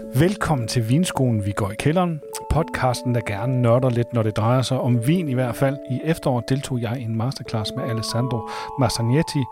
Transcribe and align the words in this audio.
Velkommen 0.00 0.68
til 0.68 0.88
Vinskolen, 0.88 1.46
vi 1.46 1.52
går 1.52 1.70
i 1.70 1.74
kælderen. 1.78 2.20
Podcasten, 2.50 3.14
der 3.14 3.20
gerne 3.26 3.62
nørder 3.62 3.90
lidt, 3.90 4.12
når 4.12 4.22
det 4.22 4.36
drejer 4.36 4.62
sig 4.62 4.80
om 4.80 5.06
vin 5.06 5.28
i 5.28 5.34
hvert 5.34 5.56
fald. 5.56 5.76
I 5.90 6.00
efteråret 6.04 6.48
deltog 6.48 6.80
jeg 6.80 7.00
i 7.00 7.02
en 7.02 7.16
masterclass 7.16 7.72
med 7.76 7.84
Alessandro 7.84 8.48
Massagnetti. 8.80 9.42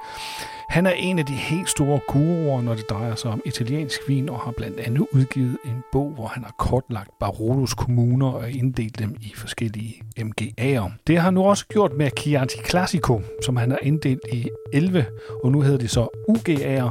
Han 0.68 0.86
er 0.86 0.90
en 0.90 1.18
af 1.18 1.26
de 1.26 1.32
helt 1.32 1.68
store 1.68 2.00
guruer, 2.08 2.62
når 2.62 2.74
det 2.74 2.90
drejer 2.90 3.14
sig 3.14 3.30
om 3.30 3.42
italiensk 3.44 4.00
vin, 4.08 4.28
og 4.28 4.38
har 4.38 4.52
blandt 4.56 4.80
andet 4.80 5.06
udgivet 5.12 5.58
en 5.64 5.82
bog, 5.92 6.10
hvor 6.14 6.26
han 6.26 6.44
har 6.44 6.54
kortlagt 6.58 7.10
Barolos 7.20 7.74
kommuner 7.74 8.28
og 8.28 8.50
inddelt 8.50 8.98
dem 8.98 9.16
i 9.20 9.32
forskellige 9.36 10.02
MGA'er. 10.18 10.90
Det 11.06 11.16
har 11.16 11.24
han 11.24 11.34
nu 11.34 11.44
også 11.44 11.66
gjort 11.66 11.92
med 11.92 12.10
Chianti 12.18 12.58
Classico, 12.68 13.20
som 13.44 13.56
han 13.56 13.70
har 13.70 13.78
inddelt 13.82 14.20
i 14.32 14.48
11, 14.72 15.06
og 15.44 15.52
nu 15.52 15.60
hedder 15.60 15.78
det 15.78 15.90
så 15.90 16.08
UGA'er, 16.28 16.90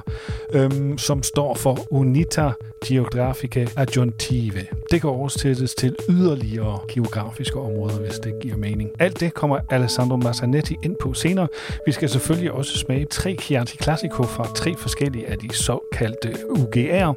øhm, 0.54 0.98
som 0.98 1.24
står 1.24 1.54
for 1.54 1.80
Unita 1.92 2.52
Geografica 2.86 3.68
Adjuntive. 3.78 4.66
Det 4.92 5.02
kan 5.02 5.10
oversættes 5.10 5.76
til 5.76 5.96
yderligere 6.10 6.80
geografiske 6.92 7.60
områder, 7.60 8.00
hvis 8.00 8.20
det 8.20 8.34
giver 8.42 8.58
mening. 8.58 8.90
Alt 9.00 9.20
det 9.20 9.34
kommer 9.34 9.60
Alessandro 9.70 10.18
Massanetti 10.18 10.76
ind 10.84 10.96
på 11.02 11.14
senere. 11.14 11.48
Vi 11.86 11.92
skal 11.92 12.10
selvfølgelig 12.10 12.52
også 12.52 12.78
smage 12.78 13.06
tre 13.06 13.38
Chianti 13.42 13.65
Classico 13.68 14.24
fra 14.24 14.48
tre 14.56 14.76
forskellige 14.78 15.28
af 15.28 15.38
de 15.38 15.54
såkaldte 15.56 16.30
UGA'er, 16.50 17.14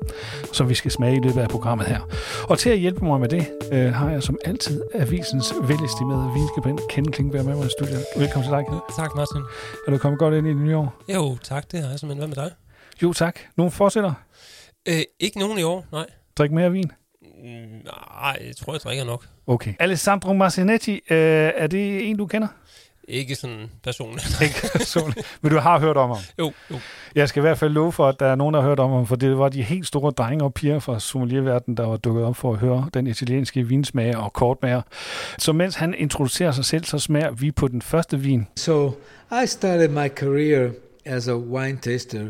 som 0.53 0.69
vi 0.69 0.75
skal 0.75 0.91
smage 0.91 1.17
i 1.17 1.21
løbet 1.21 1.41
af 1.41 1.49
programmet 1.49 1.87
her. 1.87 2.01
Og 2.49 2.59
til 2.59 2.71
at 2.71 2.79
hjælpe 2.79 3.05
mig 3.05 3.21
med 3.21 3.29
det, 3.29 3.47
øh, 3.73 3.93
har 3.93 4.11
jeg 4.11 4.23
som 4.23 4.39
altid 4.45 4.83
avisens 4.95 5.55
velestimerede 5.63 6.33
vinskribent 6.35 6.81
Ken 6.91 7.13
Klingberg 7.13 7.45
med 7.45 7.57
mig 7.57 7.67
i 7.67 7.71
studiet. 7.79 8.05
Velkommen 8.17 8.45
til 8.49 8.53
dig, 8.57 8.65
Ken. 8.67 8.79
Tak, 8.97 9.15
Martin. 9.17 9.43
Er 9.87 9.91
du 9.91 9.99
kommet 9.99 10.19
godt 10.19 10.35
ind 10.35 10.47
i 10.47 10.51
det 10.51 10.57
nye 10.59 10.77
år? 10.77 11.03
Jo, 11.15 11.37
tak. 11.43 11.73
Det 11.73 11.83
har 11.83 11.91
jeg 11.91 11.99
simpelthen. 11.99 12.29
Hvad 12.29 12.37
med 12.45 12.51
dig? 12.51 12.55
Jo, 13.03 13.13
tak. 13.13 13.39
Nogle 13.57 13.71
fortsætter? 13.71 14.13
Øh, 14.89 15.01
ikke 15.21 15.39
nogen 15.39 15.59
i 15.59 15.63
år, 15.63 15.85
nej. 15.93 16.07
Drik 16.39 16.53
mere 16.53 16.73
vin? 16.73 16.93
Mm, 17.23 17.49
Nej, 18.23 18.39
jeg 18.47 18.57
tror, 18.57 18.73
jeg 18.73 18.81
drikker 18.81 19.05
nok. 19.05 19.27
Okay. 19.47 19.75
Alessandro 19.79 20.33
Marcinetti, 20.33 20.93
øh, 20.93 21.53
er 21.57 21.67
det 21.67 22.11
en, 22.11 22.17
du 22.17 22.27
kender? 22.27 22.49
Ikke 23.09 23.35
sådan 23.35 23.71
personligt. 23.83 24.41
Ikke 24.43 24.69
personligt, 24.77 25.39
men 25.43 25.53
du 25.53 25.59
har 25.59 25.81
hørt 25.81 25.97
om 25.97 26.11
ham. 26.11 26.19
jo, 26.39 26.53
jo. 26.71 26.79
Jeg 27.15 27.29
skal 27.29 27.41
i 27.41 27.43
hvert 27.43 27.59
fald 27.59 27.73
love 27.73 27.93
for, 27.93 28.09
at 28.09 28.21
der 28.21 28.27
er 28.27 28.35
nogen, 28.35 28.55
der 28.55 28.61
har 28.61 28.69
hørt 28.69 28.81
om 28.81 28.91
ham, 28.91 29.07
for 29.07 29.17
det 29.17 29.39
var 29.39 29.49
de 29.49 29.63
helt 29.63 29.87
store 29.87 30.11
drenge 30.11 30.45
og 30.45 30.55
piger 30.55 30.79
fra 30.79 31.01
sommelierverdenen, 31.01 31.77
der 31.77 31.87
var 31.87 31.97
dukket 31.97 32.25
op 32.25 32.37
for 32.37 32.53
at 32.53 32.59
høre 32.59 32.91
den 32.95 33.07
italienske 33.07 33.69
vinsmager 33.69 34.17
og 34.17 34.33
kortmager. 34.33 34.83
Så 35.39 35.53
mens 35.53 35.75
han 35.75 35.95
introducerer 35.99 36.53
sig 36.53 36.65
selv, 36.65 36.85
så 36.85 36.99
smager 36.99 37.31
vi 37.31 37.51
på 37.51 37.69
den 37.69 37.83
første 37.83 38.21
vin. 38.21 38.47
So 38.57 38.89
I 39.45 39.47
started 39.47 39.89
my 39.89 40.09
career 40.09 40.71
as 41.05 41.29
a 41.29 41.37
wine 41.37 41.79
taster 41.79 42.27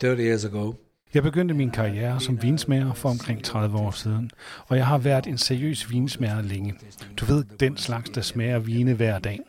30 0.00 0.22
years 0.22 0.44
ago. 0.44 0.72
Jeg 1.14 1.22
begyndte 1.22 1.54
min 1.54 1.70
karriere 1.70 2.20
som 2.20 2.42
vinsmager 2.42 2.94
for 2.94 3.08
omkring 3.08 3.44
30 3.44 3.78
år 3.78 3.90
siden, 3.90 4.30
og 4.66 4.76
jeg 4.76 4.86
har 4.86 4.98
været 4.98 5.26
en 5.26 5.38
seriøs 5.38 5.90
vinsmager 5.90 6.42
længe. 6.42 6.74
Du 7.16 7.24
ved, 7.24 7.44
den 7.60 7.76
slags, 7.76 8.10
der 8.10 8.20
smager 8.20 8.58
vine 8.58 8.94
hver 8.94 9.18
dag. 9.18 9.40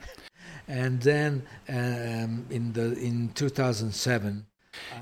And 0.69 1.01
then 1.01 1.41
um, 1.69 2.45
in, 2.51 2.73
the, 2.73 2.95
in 3.01 3.29
2007, 3.35 4.45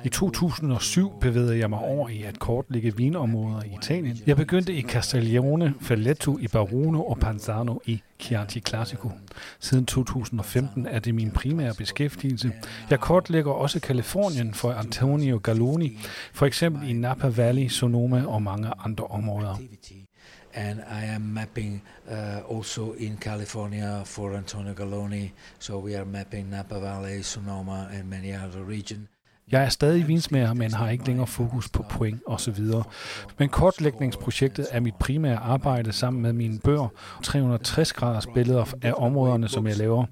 I 0.03 0.09
2007 0.09 1.11
bevægede 1.21 1.57
jeg 1.57 1.69
mig 1.69 1.79
over 1.79 2.09
i 2.09 2.23
at 2.23 2.39
kortlægge 2.39 2.97
vinområder 2.97 3.63
i 3.63 3.75
Italien. 3.81 4.17
Jeg 4.27 4.37
begyndte 4.37 4.73
i 4.73 4.81
Castiglione, 4.81 5.73
Falletto 5.81 6.37
i 6.37 6.47
Barono 6.47 7.03
og 7.03 7.17
Panzano 7.19 7.79
i 7.85 8.01
Chianti 8.19 8.59
Classico. 8.59 9.11
Siden 9.59 9.85
2015 9.85 10.85
er 10.85 10.99
det 10.99 11.15
min 11.15 11.31
primære 11.31 11.73
beskæftigelse. 11.73 12.52
Jeg 12.89 12.99
kortlægger 12.99 13.52
også 13.52 13.79
Kalifornien 13.79 14.53
for 14.53 14.71
Antonio 14.71 15.39
Galloni, 15.43 15.97
for 16.33 16.45
eksempel 16.45 16.89
i 16.89 16.93
Napa 16.93 17.27
Valley, 17.27 17.67
Sonoma 17.67 18.25
og 18.25 18.41
mange 18.41 18.67
andre 18.85 19.03
områder. 19.03 19.55
And 20.58 20.80
I 20.80 21.16
am 21.16 21.22
mapping 21.22 21.81
uh, 22.11 22.55
also 22.58 22.94
in 22.97 23.17
California 23.22 24.02
for 24.05 24.36
Antonio 24.38 24.73
Galloni. 24.73 25.31
So 25.59 25.77
we 25.86 25.95
are 25.95 26.05
mapping 26.05 26.49
Napa 26.49 26.80
Valley, 26.80 27.21
Sonoma, 27.23 27.89
and 27.93 28.04
many 28.09 28.31
other 28.33 28.64
regions. 28.70 29.08
Jeg 29.52 29.64
er 29.64 29.70
stadig 29.70 30.08
vinsmager, 30.08 30.54
men 30.54 30.73
har 30.73 30.89
ikke 30.89 31.05
længere 31.05 31.27
fokus 31.27 31.70
på 31.70 31.86
point 31.89 32.21
osv. 32.26 32.59
Men 33.39 33.49
kortlægningsprojektet 33.49 34.67
er 34.71 34.80
mit 34.80 34.95
primære 34.95 35.37
arbejde 35.37 35.92
sammen 35.93 36.21
med 36.21 36.33
mine 36.33 36.60
bøger, 36.60 36.87
360 37.23 37.93
graders 37.93 38.27
billeder 38.33 38.65
af 38.81 38.93
områderne, 38.98 39.48
som 39.48 39.67
jeg 39.67 39.77
laver. 39.77 40.05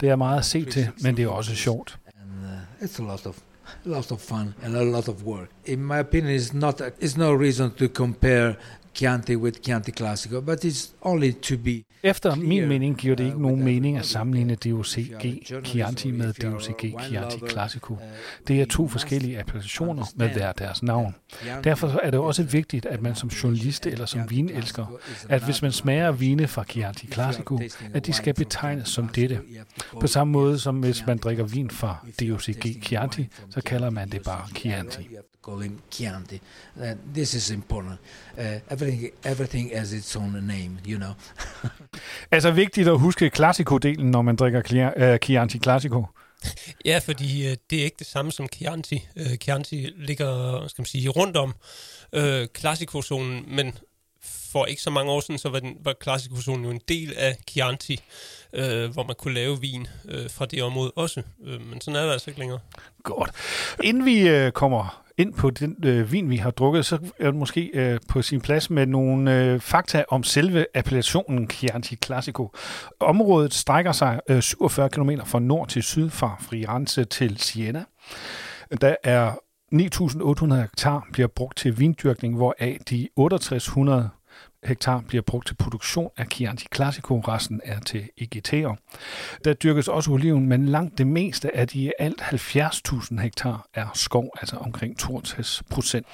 Det 0.00 0.08
er 0.08 0.16
meget 0.16 0.38
at 0.38 0.44
se 0.44 0.64
til, 0.64 0.88
men 1.02 1.16
det 1.16 1.24
er 1.24 1.28
også 1.28 1.54
sjovt. 1.54 1.98
uh, 2.82 2.84
it's 2.86 3.02
a 3.02 3.06
lot 3.06 3.26
of 3.26 3.38
a 3.86 3.88
lot 3.88 4.12
of 4.12 4.20
fun 4.20 4.54
and 4.62 4.76
a 4.76 4.84
lot 4.84 5.08
of 5.08 5.22
work. 5.24 5.48
In 5.64 5.86
my 5.86 5.98
opinion, 5.98 6.36
it's 6.40 6.54
not 6.54 6.80
it's 7.02 7.18
no 7.18 7.32
reason 7.34 7.70
to 7.70 7.86
compare 7.94 8.54
Chianti 8.96 9.36
with 9.36 9.60
Chianti 9.60 9.90
Classico, 10.00 10.40
but 10.40 10.64
it's 10.64 10.94
only 11.02 11.32
to 11.32 11.56
be 11.64 11.82
Efter 12.02 12.34
min 12.34 12.68
mening 12.68 12.96
giver 12.96 13.16
det 13.16 13.24
ikke 13.24 13.42
nogen 13.42 13.64
mening 13.64 13.96
at 13.98 14.06
sammenligne 14.06 14.54
DOCG 14.54 15.42
Chianti 15.64 16.10
med 16.10 16.32
DOCG 16.32 16.94
Chianti 17.02 17.38
Classico. 17.50 17.98
Det 18.48 18.60
er 18.60 18.66
to 18.66 18.88
forskellige 18.88 19.38
appellationer 19.40 20.04
med 20.16 20.28
hver 20.28 20.52
deres 20.52 20.82
navn. 20.82 21.14
Derfor 21.64 22.00
er 22.02 22.10
det 22.10 22.20
også 22.20 22.42
vigtigt, 22.42 22.86
at 22.86 23.02
man 23.02 23.14
som 23.14 23.28
journalist 23.28 23.86
eller 23.86 24.06
som 24.06 24.30
vinelsker, 24.30 24.86
at 25.28 25.44
hvis 25.44 25.62
man 25.62 25.72
smager 25.72 26.12
vine 26.12 26.46
fra 26.46 26.64
Chianti 26.64 27.06
Classico, 27.06 27.60
at 27.94 28.06
de 28.06 28.12
skal 28.12 28.34
betegnes 28.34 28.88
som 28.88 29.08
dette. 29.08 29.40
På 30.00 30.06
samme 30.06 30.32
måde 30.32 30.58
som 30.58 30.76
hvis 30.80 31.06
man 31.06 31.18
drikker 31.18 31.44
vin 31.44 31.70
fra 31.70 31.96
DOCG 32.20 32.82
Chianti, 32.82 33.28
så 33.50 33.60
kalder 33.60 33.90
man 33.90 34.10
det 34.10 34.22
bare 34.22 34.48
Chianti. 34.56 35.08
Call 35.46 35.62
him 35.62 35.78
Chianti. 35.90 36.40
Uh, 36.76 36.94
this 37.14 37.34
is 37.34 37.50
important. 37.50 37.98
Uh, 38.38 38.44
everything 38.70 39.10
everything 39.24 39.76
has 39.78 39.92
its 39.92 40.16
own 40.16 40.32
name, 40.32 40.78
you 40.86 40.98
know. 40.98 41.12
Altså 42.30 42.50
vigtigt 42.50 42.88
at 42.88 42.98
huske 42.98 43.30
Classico-delen, 43.36 44.04
når 44.10 44.22
man 44.22 44.36
drikker 44.36 44.92
øh, 44.96 45.18
Chianti 45.18 45.58
Classico. 45.58 46.06
Ja, 46.84 46.98
fordi 46.98 47.48
øh, 47.48 47.56
det 47.70 47.80
er 47.80 47.84
ikke 47.84 47.96
det 47.98 48.06
samme 48.06 48.32
som 48.32 48.48
Chianti. 48.54 49.08
Øh, 49.16 49.36
Chianti 49.36 49.92
ligger, 49.96 50.64
skal 50.68 50.82
man 50.82 50.86
sige, 50.86 51.08
rundt 51.08 51.36
om 51.36 51.54
øh, 52.12 52.48
Classico-zonen, 52.58 53.44
men 53.56 53.78
for 54.52 54.66
ikke 54.66 54.82
så 54.82 54.90
mange 54.90 55.12
år 55.12 55.20
siden, 55.20 55.38
så 55.38 55.48
var, 55.48 55.60
den, 55.60 55.76
var 55.80 55.92
klassikozonen 55.92 56.64
jo 56.64 56.70
en 56.70 56.80
del 56.88 57.14
af 57.16 57.36
Chianti, 57.48 58.00
øh, 58.52 58.90
hvor 58.92 59.02
man 59.02 59.16
kunne 59.18 59.34
lave 59.34 59.60
vin 59.60 59.86
øh, 60.08 60.30
fra 60.30 60.46
det 60.46 60.62
område 60.62 60.92
også. 60.96 61.22
Øh, 61.46 61.60
men 61.60 61.80
sådan 61.80 62.00
er 62.00 62.04
det 62.04 62.12
altså 62.12 62.30
ikke 62.30 62.40
længere. 62.40 62.58
Godt. 63.02 63.30
Inden 63.82 64.04
vi 64.04 64.28
øh, 64.28 64.52
kommer 64.52 65.02
ind 65.18 65.34
på 65.34 65.50
den 65.50 65.76
øh, 65.84 66.12
vin, 66.12 66.30
vi 66.30 66.36
har 66.36 66.50
drukket, 66.50 66.86
så 66.86 66.98
er 67.18 67.24
det 67.24 67.34
måske 67.34 67.70
øh, 67.74 68.00
på 68.08 68.22
sin 68.22 68.40
plads 68.40 68.70
med 68.70 68.86
nogle 68.86 69.44
øh, 69.44 69.60
fakta 69.60 70.04
om 70.08 70.24
selve 70.24 70.66
appellationen 70.74 71.50
Chianti 71.50 71.96
Classico. 72.04 72.50
Området 73.00 73.54
strækker 73.54 73.92
sig 73.92 74.20
øh, 74.28 74.42
47 74.42 74.90
km 74.90 75.10
fra 75.24 75.40
nord 75.40 75.68
til 75.68 75.82
syd, 75.82 76.10
fra 76.10 76.36
Firenze 76.50 77.04
til 77.04 77.38
Siena. 77.38 77.84
Der 78.80 78.96
er 79.04 79.32
9.800 79.74 80.54
hektar 80.54 81.06
bliver 81.12 81.28
brugt 81.28 81.58
til 81.58 81.78
vindyrkning, 81.78 82.36
hvoraf 82.36 82.78
de 82.90 83.08
6800 83.16 84.10
hektar 84.64 85.00
bliver 85.08 85.22
brugt 85.22 85.46
til 85.46 85.54
produktion 85.54 86.10
af 86.16 86.26
Chianti 86.32 86.66
Classico, 86.74 87.20
resten 87.20 87.60
er 87.64 87.80
til 87.80 88.08
EGT'er. 88.20 88.76
Der 89.44 89.52
dyrkes 89.52 89.88
også 89.88 90.10
oliven, 90.10 90.46
men 90.46 90.66
langt 90.66 90.98
det 90.98 91.06
meste 91.06 91.56
af 91.56 91.68
de 91.68 91.92
alt 91.98 92.20
70.000 92.20 93.20
hektar 93.20 93.66
er 93.74 93.86
skov, 93.94 94.30
altså 94.40 94.56
omkring 94.56 94.98
62 94.98 95.62
procent. 95.70 96.06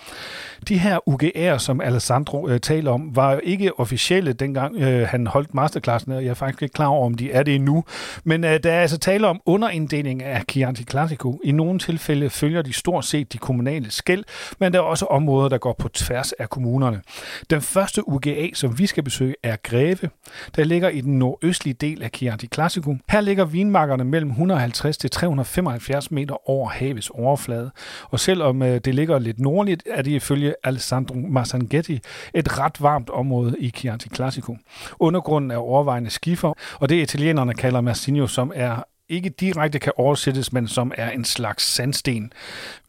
De 0.69 0.79
her 0.79 0.99
UGR'er, 1.09 1.59
som 1.59 1.81
Alessandro 1.81 2.49
øh, 2.49 2.61
taler 2.61 2.91
om, 2.91 3.17
var 3.17 3.33
jo 3.33 3.41
ikke 3.43 3.81
officielle 3.81 4.33
dengang 4.33 4.77
øh, 4.77 5.09
han 5.09 5.27
holdt 5.27 5.55
masterklassen, 5.55 6.13
og 6.13 6.25
jeg 6.25 6.31
er 6.31 6.35
faktisk 6.35 6.63
ikke 6.63 6.73
klar 6.73 6.87
over, 6.87 7.07
om 7.07 7.15
de 7.15 7.33
er 7.33 7.43
det 7.43 7.55
endnu. 7.55 7.85
Men 8.25 8.45
øh, 8.45 8.61
der 8.63 8.73
er 8.73 8.81
altså 8.81 8.99
tale 8.99 9.27
om 9.27 9.41
underinddeling 9.47 10.23
af 10.23 10.43
Chianti 10.51 10.85
Classico. 10.85 11.41
I 11.45 11.53
nogle 11.53 11.79
tilfælde 11.79 12.31
følger 12.31 12.63
de 12.63 12.73
stort 12.73 13.05
set 13.05 13.33
de 13.33 13.39
kommunale 13.39 13.91
skæld, 13.91 14.25
men 14.59 14.73
der 14.73 14.79
er 14.79 14.83
også 14.83 15.07
områder, 15.07 15.49
der 15.49 15.59
går 15.59 15.73
på 15.79 15.89
tværs 15.89 16.33
af 16.33 16.51
kommunerne. 16.51 17.03
Den 17.51 17.61
første 17.61 18.09
af, 18.43 18.51
som 18.55 18.79
vi 18.79 18.87
skal 18.87 19.03
besøge, 19.03 19.35
er 19.43 19.57
Greve, 19.63 20.11
der 20.57 20.65
ligger 20.65 20.89
i 20.89 21.01
den 21.01 21.19
nordøstlige 21.19 21.75
del 21.75 22.03
af 22.03 22.11
Chianti 22.15 22.47
Classico. 22.55 22.97
Her 23.09 23.21
ligger 23.21 23.45
vinmarkerne 23.45 24.05
mellem 24.05 24.31
150 24.31 24.97
til 24.97 25.11
375 25.11 26.11
meter 26.11 26.51
over 26.51 26.69
havets 26.69 27.11
overflade, 27.11 27.71
og 28.11 28.21
selvom 28.21 28.63
øh, 28.63 28.81
det 28.85 28.95
ligger 28.95 29.19
lidt 29.19 29.41
nordligt, 29.41 29.83
er 29.91 30.03
det 30.03 30.11
ifølge 30.11 30.55
Alessandro 30.65 31.15
Massanghetti 31.15 32.01
et 32.35 32.59
ret 32.59 32.83
varmt 32.83 33.11
område 33.11 33.57
i 33.59 33.71
Chianti 33.71 34.09
Classico. 34.15 34.57
Undergrunden 34.99 35.51
er 35.51 35.57
overvejende 35.57 36.11
skifer, 36.11 36.53
og 36.81 36.89
det 36.89 37.03
italienerne 37.03 37.55
kalder 37.55 37.81
Massigno, 37.81 38.27
som 38.27 38.53
er 38.55 38.85
ikke 39.09 39.31
direkte 39.31 39.79
kan 39.79 39.93
oversættes, 39.97 40.53
men 40.53 40.69
som 40.69 40.93
er 40.97 41.11
en 41.11 41.25
slags 41.25 41.65
sandsten. 41.65 42.33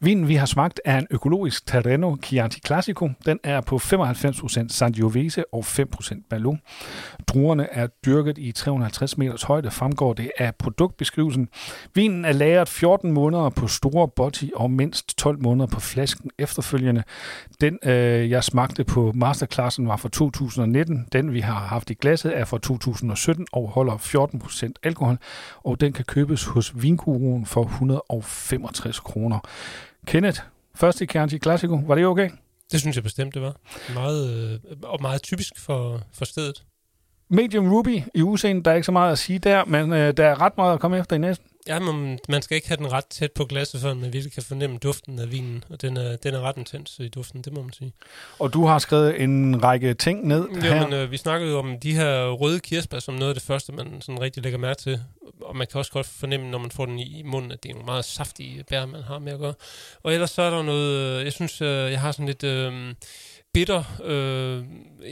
Vinen, 0.00 0.28
vi 0.28 0.34
har 0.34 0.46
smagt, 0.46 0.80
er 0.84 0.98
en 0.98 1.06
økologisk 1.10 1.66
Terreno 1.66 2.16
Chianti 2.24 2.60
Classico. 2.66 3.10
Den 3.26 3.38
er 3.42 3.60
på 3.60 3.76
95% 3.76 4.68
Sangiovese 4.68 5.44
og 5.54 5.64
5% 5.66 6.28
Merlot. 6.30 6.58
Druerne 7.26 7.68
er 7.72 7.86
dyrket 7.86 8.38
i 8.38 8.52
350 8.52 9.18
meters 9.18 9.42
højde, 9.42 9.70
fremgår 9.70 10.12
det 10.12 10.30
af 10.38 10.54
produktbeskrivelsen. 10.54 11.48
Vinen 11.94 12.24
er 12.24 12.32
lagret 12.32 12.68
14 12.68 13.12
måneder 13.12 13.48
på 13.48 13.68
store 13.68 14.08
botti 14.08 14.52
og 14.54 14.70
mindst 14.70 15.18
12 15.18 15.42
måneder 15.42 15.66
på 15.66 15.80
flasken 15.80 16.30
efterfølgende. 16.38 17.02
Den, 17.60 17.78
øh, 17.82 18.30
jeg 18.30 18.44
smagte 18.44 18.84
på 18.84 19.12
masterclassen, 19.14 19.88
var 19.88 19.96
fra 19.96 20.08
2019. 20.08 21.06
Den, 21.12 21.32
vi 21.32 21.40
har 21.40 21.54
haft 21.54 21.90
i 21.90 21.94
glasset, 21.94 22.38
er 22.38 22.44
fra 22.44 22.58
2017 22.58 23.46
og 23.52 23.68
holder 23.68 23.96
14% 23.96 24.72
alkohol, 24.82 25.18
og 25.64 25.80
den 25.80 25.92
kan 25.92 26.03
købes 26.06 26.44
hos 26.44 26.82
Vinguruen 26.82 27.46
for 27.46 27.64
165 27.64 29.00
kroner. 29.00 29.38
Kenneth, 30.06 30.40
første 30.74 31.06
Chianti 31.06 31.38
Classico, 31.38 31.80
var 31.86 31.94
det 31.94 32.06
okay? 32.06 32.30
Det 32.72 32.80
synes 32.80 32.96
jeg 32.96 33.02
bestemt, 33.02 33.34
det 33.34 33.42
var. 33.42 33.56
Meget, 33.94 34.52
øh, 34.52 34.76
og 34.82 34.98
meget 35.02 35.22
typisk 35.22 35.52
for, 35.58 36.00
for 36.12 36.24
stedet. 36.24 36.62
Medium 37.28 37.72
Ruby 37.72 38.02
i 38.14 38.22
udseendet, 38.22 38.64
der 38.64 38.70
er 38.70 38.74
ikke 38.74 38.86
så 38.86 38.92
meget 38.92 39.12
at 39.12 39.18
sige 39.18 39.38
der, 39.38 39.64
men 39.64 39.92
øh, 39.92 40.16
der 40.16 40.26
er 40.26 40.40
ret 40.40 40.56
meget 40.56 40.74
at 40.74 40.80
komme 40.80 40.98
efter 40.98 41.16
i 41.16 41.18
næsten. 41.18 41.46
Ja, 41.68 41.78
men 41.78 42.18
man 42.28 42.42
skal 42.42 42.54
ikke 42.54 42.68
have 42.68 42.76
den 42.76 42.92
ret 42.92 43.06
tæt 43.06 43.32
på 43.32 43.44
glasset, 43.44 43.80
før 43.80 43.94
man 43.94 44.12
virkelig 44.12 44.32
kan 44.32 44.42
fornemme 44.42 44.78
duften 44.78 45.18
af 45.18 45.32
vinen. 45.32 45.64
Og 45.70 45.82
den 45.82 45.96
er, 45.96 46.16
den 46.16 46.34
er 46.34 46.40
ret 46.40 46.56
intens 46.56 46.98
i 46.98 47.08
duften, 47.08 47.42
det 47.42 47.52
må 47.52 47.62
man 47.62 47.72
sige. 47.72 47.92
Og 48.38 48.52
du 48.52 48.66
har 48.66 48.78
skrevet 48.78 49.22
en 49.22 49.62
række 49.62 49.94
ting 49.94 50.26
ned 50.26 50.48
her. 50.48 50.74
Jamen, 50.74 50.92
øh, 50.92 51.10
vi 51.10 51.16
snakkede 51.16 51.50
jo 51.50 51.58
om 51.58 51.80
de 51.80 51.92
her 51.94 52.30
røde 52.30 52.60
kirsebær 52.60 52.98
som 52.98 53.14
noget 53.14 53.28
af 53.28 53.34
det 53.34 53.42
første, 53.42 53.72
man 53.72 54.00
sådan 54.00 54.20
rigtig 54.20 54.42
lægger 54.42 54.58
mærke 54.58 54.80
til. 54.80 55.00
Og 55.40 55.56
man 55.56 55.66
kan 55.66 55.78
også 55.78 55.92
godt 55.92 56.06
fornemme, 56.06 56.50
når 56.50 56.58
man 56.58 56.70
får 56.70 56.86
den 56.86 56.98
i 56.98 57.22
munden, 57.26 57.52
at 57.52 57.62
det 57.62 57.68
er 57.68 57.74
nogle 57.74 57.86
meget 57.86 58.04
saftige 58.04 58.64
bær, 58.68 58.86
man 58.86 59.02
har 59.02 59.18
med 59.18 59.32
at 59.32 59.38
gøre. 59.38 59.54
Og 60.02 60.12
ellers 60.14 60.30
så 60.30 60.42
er 60.42 60.50
der 60.50 60.62
noget, 60.62 61.18
øh, 61.18 61.24
jeg 61.24 61.32
synes, 61.32 61.60
øh, 61.60 61.92
jeg 61.92 62.00
har 62.00 62.12
sådan 62.12 62.26
lidt... 62.26 62.44
Øh, 62.44 62.94
bitter. 63.54 63.84
Øh, 64.04 64.64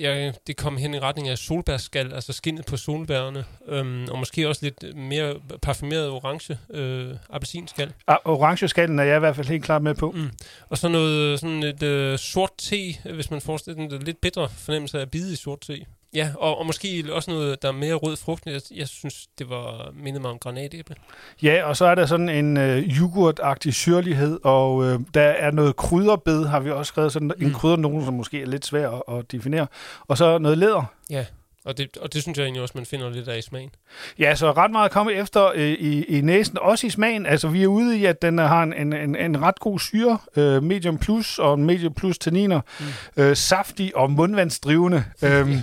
ja, 0.03 0.33
det 0.47 0.57
kom 0.57 0.77
hen 0.77 0.95
i 0.95 0.99
retning 0.99 1.29
af 1.29 1.39
solbærskal, 1.39 2.13
altså 2.13 2.33
skinnet 2.33 2.67
på 2.67 2.77
solbærene, 2.77 3.45
øh, 3.69 4.09
og 4.11 4.19
måske 4.19 4.49
også 4.49 4.61
lidt 4.65 4.97
mere 4.97 5.35
parfumeret 5.63 6.09
orange 6.09 6.59
øh, 6.71 7.15
appelsinskal. 7.31 7.93
Ah, 8.07 8.17
orange 8.25 8.69
skallen 8.69 8.99
er 8.99 9.05
jeg 9.05 9.17
i 9.17 9.19
hvert 9.19 9.37
fald 9.37 9.47
helt 9.47 9.65
klart 9.65 9.83
med 9.83 9.95
på. 9.95 10.11
Mm. 10.11 10.31
Og 10.69 10.79
så 10.79 10.89
noget 10.89 11.41
sådan 11.41 11.63
et 11.63 11.83
øh, 11.83 12.19
sort 12.19 12.51
te, 12.59 12.95
hvis 13.15 13.31
man 13.31 13.41
får 13.41 13.57
sådan 13.57 13.93
en 13.93 14.03
lidt 14.03 14.21
bitter 14.21 14.49
fornemmelse 14.49 14.99
af 14.99 15.03
at 15.03 15.11
bide 15.11 15.33
i 15.33 15.37
sort 15.37 15.61
te. 15.61 15.85
Ja, 16.15 16.31
og, 16.39 16.59
og 16.59 16.67
måske 16.67 17.05
også 17.11 17.31
noget, 17.31 17.63
der 17.63 17.69
er 17.69 17.73
mere 17.73 17.95
rød 17.95 18.17
frugt. 18.17 18.47
Jeg, 18.47 18.61
jeg 18.75 18.89
synes, 18.89 19.27
det 19.39 19.51
var 19.51 19.93
mindet 19.95 20.23
mig 20.23 20.31
om 20.31 20.39
granatæble. 20.39 20.97
Ja, 21.43 21.65
og 21.65 21.77
så 21.77 21.85
er 21.85 21.95
der 21.95 22.07
sådan 22.07 22.29
en 22.29 22.57
øh, 22.57 22.99
yoghurtagtig 22.99 23.75
syrlighed, 23.75 24.39
og 24.45 24.85
øh, 24.85 25.01
der 25.15 25.23
er 25.23 25.51
noget 25.51 25.77
krydderbed, 25.77 26.45
har 26.45 26.61
vi 26.61 26.71
også 26.71 26.89
skrevet, 26.89 27.13
sådan 27.13 27.33
mm. 27.39 27.47
en 27.47 27.53
kryddernone, 27.53 28.05
som 28.05 28.15
måske 28.15 28.43
er 28.43 28.47
lidt 28.47 28.67
svær 28.67 28.91
at, 28.91 29.19
at 29.19 29.33
definere. 29.33 29.67
Og 30.09 30.19
så 30.19 30.39
noget 30.39 30.59
læder. 30.59 30.85
Ja, 31.11 31.27
og 31.65 31.79
det, 31.79 31.97
og 31.97 32.13
det 32.13 32.23
synes 32.23 32.39
jeg 32.39 32.45
egentlig 32.45 32.63
også, 32.63 32.73
man 32.77 32.87
finder 32.87 33.11
lidt 33.11 33.29
af 33.29 33.39
i 33.39 33.43
smagen. 33.43 33.71
Ja, 34.19 34.35
så 34.35 34.53
ret 34.53 34.71
meget 34.71 34.85
at 34.85 34.91
komme 34.91 35.13
efter 35.13 35.53
øh, 35.55 35.71
i, 35.71 36.05
i 36.05 36.21
næsen, 36.21 36.59
også 36.61 36.87
i 36.87 36.91
smagen. 36.91 37.27
Altså, 37.27 37.49
vi 37.49 37.63
er 37.63 37.67
ude 37.67 37.99
i, 37.99 38.05
at 38.05 38.23
den 38.23 38.39
har 38.39 38.63
en, 38.63 38.73
en, 38.73 38.93
en, 38.93 39.17
en 39.17 39.43
ret 39.43 39.61
god 39.61 39.79
syre, 39.79 40.19
øh, 40.37 40.63
medium 40.63 40.99
plus 40.99 41.39
og 41.39 41.59
medium 41.59 41.95
plus 41.95 42.19
tanniner, 42.19 42.61
mm. 42.81 43.23
øh, 43.23 43.37
saftig 43.37 43.97
og 43.97 44.11
mundvandsdrivende. 44.11 45.05
øh, 45.23 45.57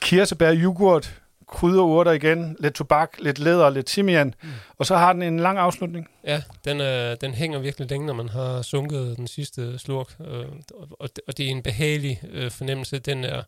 kirsebær, 0.00 0.54
yoghurt, 0.54 1.14
krydderurter 1.48 2.12
igen, 2.12 2.56
lidt 2.60 2.74
tobak, 2.74 3.10
lidt 3.18 3.38
læder, 3.38 3.70
lidt 3.70 3.86
timian, 3.86 4.34
mm. 4.42 4.48
og 4.78 4.86
så 4.86 4.96
har 4.96 5.12
den 5.12 5.22
en 5.22 5.40
lang 5.40 5.58
afslutning. 5.58 6.08
Ja, 6.24 6.42
den, 6.64 6.80
øh, 6.80 7.16
den 7.20 7.34
hænger 7.34 7.58
virkelig 7.58 7.90
længe, 7.90 8.06
når 8.06 8.14
man 8.14 8.28
har 8.28 8.62
sunket 8.62 9.16
den 9.16 9.26
sidste 9.26 9.78
slurk, 9.78 10.16
øh, 10.20 10.46
og, 10.74 11.08
og 11.28 11.38
det 11.38 11.46
er 11.46 11.50
en 11.50 11.62
behagelig 11.62 12.20
øh, 12.30 12.50
fornemmelse. 12.50 12.98
Den, 12.98 13.24
er, 13.24 13.42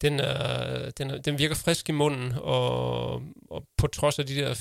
den, 0.00 0.20
er, 0.20 0.90
den, 0.90 1.10
er, 1.10 1.18
den 1.18 1.38
virker 1.38 1.54
frisk 1.54 1.88
i 1.88 1.92
munden, 1.92 2.34
og, 2.36 3.12
og 3.50 3.64
på 3.76 3.86
trods 3.86 4.18
af 4.18 4.26
de 4.26 4.34
der 4.34 4.54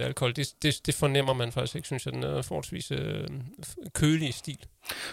14% 0.00 0.02
alkohol, 0.02 0.36
det, 0.36 0.54
det, 0.62 0.86
det 0.86 0.94
fornemmer 0.94 1.32
man 1.32 1.52
faktisk 1.52 1.76
ikke, 1.76 1.86
synes 1.86 2.06
jeg, 2.06 2.14
den 2.14 2.22
er 2.22 2.42
forholdsvis 2.42 2.90
øh, 2.90 3.28
kølig 3.94 4.34
stil. 4.34 4.66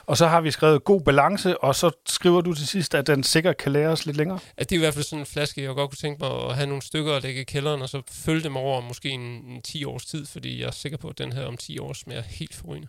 Og 0.05 0.17
så 0.17 0.27
har 0.27 0.41
vi 0.41 0.51
skrevet 0.51 0.83
god 0.83 1.01
balance, 1.01 1.57
og 1.57 1.75
så 1.75 1.91
skriver 2.05 2.41
du 2.41 2.53
til 2.53 2.67
sidst, 2.67 2.95
at 2.95 3.07
den 3.07 3.23
sikkert 3.23 3.57
kan 3.57 3.71
lære 3.71 3.89
os 3.89 4.05
lidt 4.05 4.17
længere. 4.17 4.39
At 4.57 4.69
det 4.69 4.75
er 4.75 4.79
i 4.79 4.83
hvert 4.83 4.94
fald 4.94 5.03
sådan 5.03 5.19
en 5.19 5.25
flaske, 5.25 5.63
jeg 5.63 5.75
godt 5.75 5.89
kunne 5.89 5.97
tænke 5.97 6.23
mig 6.23 6.49
at 6.49 6.55
have 6.55 6.67
nogle 6.67 6.81
stykker 6.81 7.13
at 7.13 7.23
lægge 7.23 7.41
i 7.41 7.44
kælderen, 7.44 7.81
og 7.81 7.89
så 7.89 8.01
følge 8.11 8.44
dem 8.44 8.57
over 8.57 8.81
måske 8.81 9.09
en, 9.09 9.21
en 9.21 9.61
10 9.61 9.83
års 9.85 10.05
tid, 10.05 10.25
fordi 10.25 10.59
jeg 10.59 10.67
er 10.67 10.71
sikker 10.71 10.97
på, 10.97 11.07
at 11.07 11.17
den 11.17 11.33
her 11.33 11.45
om 11.45 11.57
10 11.57 11.79
år 11.79 11.87
smager 11.94 12.22
helt 12.22 12.56
forrygende. 12.56 12.88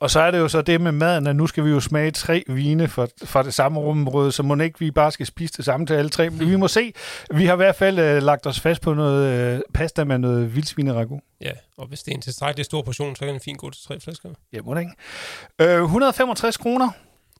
Og 0.00 0.10
så 0.10 0.20
er 0.20 0.30
det 0.30 0.38
jo 0.38 0.48
så 0.48 0.62
det 0.62 0.80
med 0.80 0.92
maden, 0.92 1.26
at 1.26 1.36
nu 1.36 1.46
skal 1.46 1.64
vi 1.64 1.70
jo 1.70 1.80
smage 1.80 2.10
tre 2.10 2.44
vine 2.46 2.88
fra, 2.88 3.06
fra 3.24 3.42
det 3.42 3.54
samme 3.54 3.80
rumbrød, 3.80 4.32
så 4.32 4.42
må 4.42 4.56
ikke 4.56 4.78
vi 4.78 4.90
bare 4.90 5.12
skal 5.12 5.26
spise 5.26 5.52
det 5.56 5.64
samme 5.64 5.86
til 5.86 5.94
alle 5.94 6.10
tre. 6.10 6.30
Men 6.30 6.50
vi 6.50 6.56
må 6.56 6.68
se. 6.68 6.92
Vi 7.30 7.46
har 7.46 7.52
i 7.52 7.56
hvert 7.56 7.76
fald 7.76 7.98
øh, 7.98 8.22
lagt 8.22 8.46
os 8.46 8.60
fast 8.60 8.82
på 8.82 8.94
noget 8.94 9.54
øh, 9.54 9.60
pasta 9.74 10.04
med 10.04 10.18
noget 10.18 10.54
vildsvineragu. 10.54 11.20
Ja, 11.40 11.52
og 11.76 11.86
hvis 11.86 12.02
det 12.02 12.10
er 12.12 12.14
en 12.14 12.22
tilstrækkelig 12.22 12.64
stor 12.64 12.82
portion, 12.82 13.16
så 13.16 13.24
kan 13.24 13.28
den 13.28 13.40
fint 13.40 13.58
gå 13.58 13.70
til 13.70 13.82
tre 13.86 14.00
flasker. 14.00 14.30
Ja, 14.52 14.60
må 14.62 14.74
det 14.74 14.80
ikke. 14.80 15.72
Øh, 15.74 15.82
165 15.82 16.56
kroner. 16.56 16.90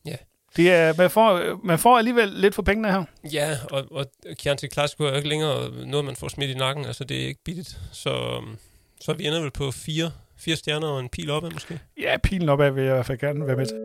Ja. 0.06 0.16
Det 0.56 0.72
er, 0.72 0.94
man, 0.98 1.10
får, 1.10 1.60
man 1.64 1.78
får 1.78 1.98
alligevel 1.98 2.28
lidt 2.28 2.54
for 2.54 2.62
pengene 2.62 2.92
her. 2.92 3.04
Ja, 3.32 3.56
og, 3.70 3.84
og 3.90 4.06
Chianti 4.38 4.68
Classico 4.68 5.04
er 5.04 5.16
ikke 5.16 5.28
længere 5.28 5.70
noget, 5.86 6.04
man 6.04 6.16
får 6.16 6.28
smidt 6.28 6.50
i 6.50 6.54
nakken. 6.54 6.84
Altså, 6.84 7.04
det 7.04 7.22
er 7.22 7.26
ikke 7.26 7.40
billigt. 7.44 7.78
Så, 7.92 8.42
så 9.00 9.12
vi 9.12 9.26
ender 9.26 9.40
vel 9.40 9.50
på 9.50 9.70
fire 9.70 10.10
Fire 10.38 10.56
stjerner 10.56 10.88
og 10.88 11.00
en 11.00 11.08
pil 11.08 11.30
opad 11.30 11.50
måske? 11.50 11.80
Ja, 12.00 12.16
pilen 12.22 12.48
opad 12.48 12.70
vil 12.70 12.84
jeg 12.84 12.92
i 12.92 12.94
hvert 12.94 13.06
fald 13.06 13.18
gerne 13.18 13.46
være 13.46 13.56
med 13.56 13.66
til. 13.66 13.76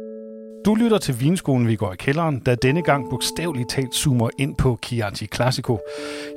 Du 0.66 0.76
lytter 0.76 0.98
til 0.98 1.20
Vinskolen, 1.20 1.68
vi 1.68 1.76
går 1.76 1.94
i 1.94 1.96
kælderen, 1.96 2.42
der 2.46 2.56
denne 2.56 2.82
gang 2.82 3.10
bogstaveligt 3.10 3.70
talt 3.70 3.96
zoomer 3.96 4.30
ind 4.40 4.56
på 4.56 4.80
Chianti 4.86 5.28
Classico. 5.36 5.80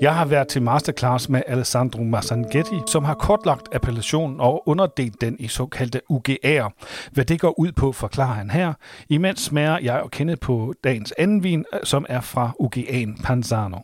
Jeg 0.00 0.14
har 0.14 0.24
været 0.24 0.48
til 0.48 0.62
masterclass 0.62 1.28
med 1.28 1.42
Alessandro 1.46 2.02
Massanghetti, 2.02 2.76
som 2.86 3.04
har 3.04 3.14
kortlagt 3.14 3.68
appellationen 3.72 4.40
og 4.40 4.68
underdelt 4.68 5.20
den 5.20 5.36
i 5.38 5.48
såkaldte 5.48 6.00
UGA'er. 6.12 6.70
Hvad 7.12 7.24
det 7.24 7.40
går 7.40 7.58
ud 7.58 7.72
på, 7.72 7.92
forklarer 7.92 8.34
han 8.34 8.50
her. 8.50 8.72
Imens 9.08 9.40
smager 9.40 9.78
jeg 9.78 10.00
og 10.00 10.10
kende 10.10 10.36
på 10.36 10.74
dagens 10.84 11.12
anden 11.18 11.42
vin, 11.42 11.64
som 11.82 12.06
er 12.08 12.20
fra 12.20 12.52
UGA'en 12.60 13.22
Panzano. 13.22 13.78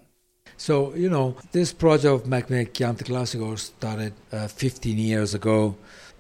So, 0.57 0.93
you 0.97 1.09
know, 1.09 1.35
this 1.53 1.73
project 1.73 2.05
of 2.05 2.27
Macmillan 2.27 2.67
Chianti 2.75 3.05
Classico 3.05 3.57
started 3.57 4.13
uh, 4.33 4.49
15 4.49 4.99
years 4.99 5.35
ago. 5.35 5.73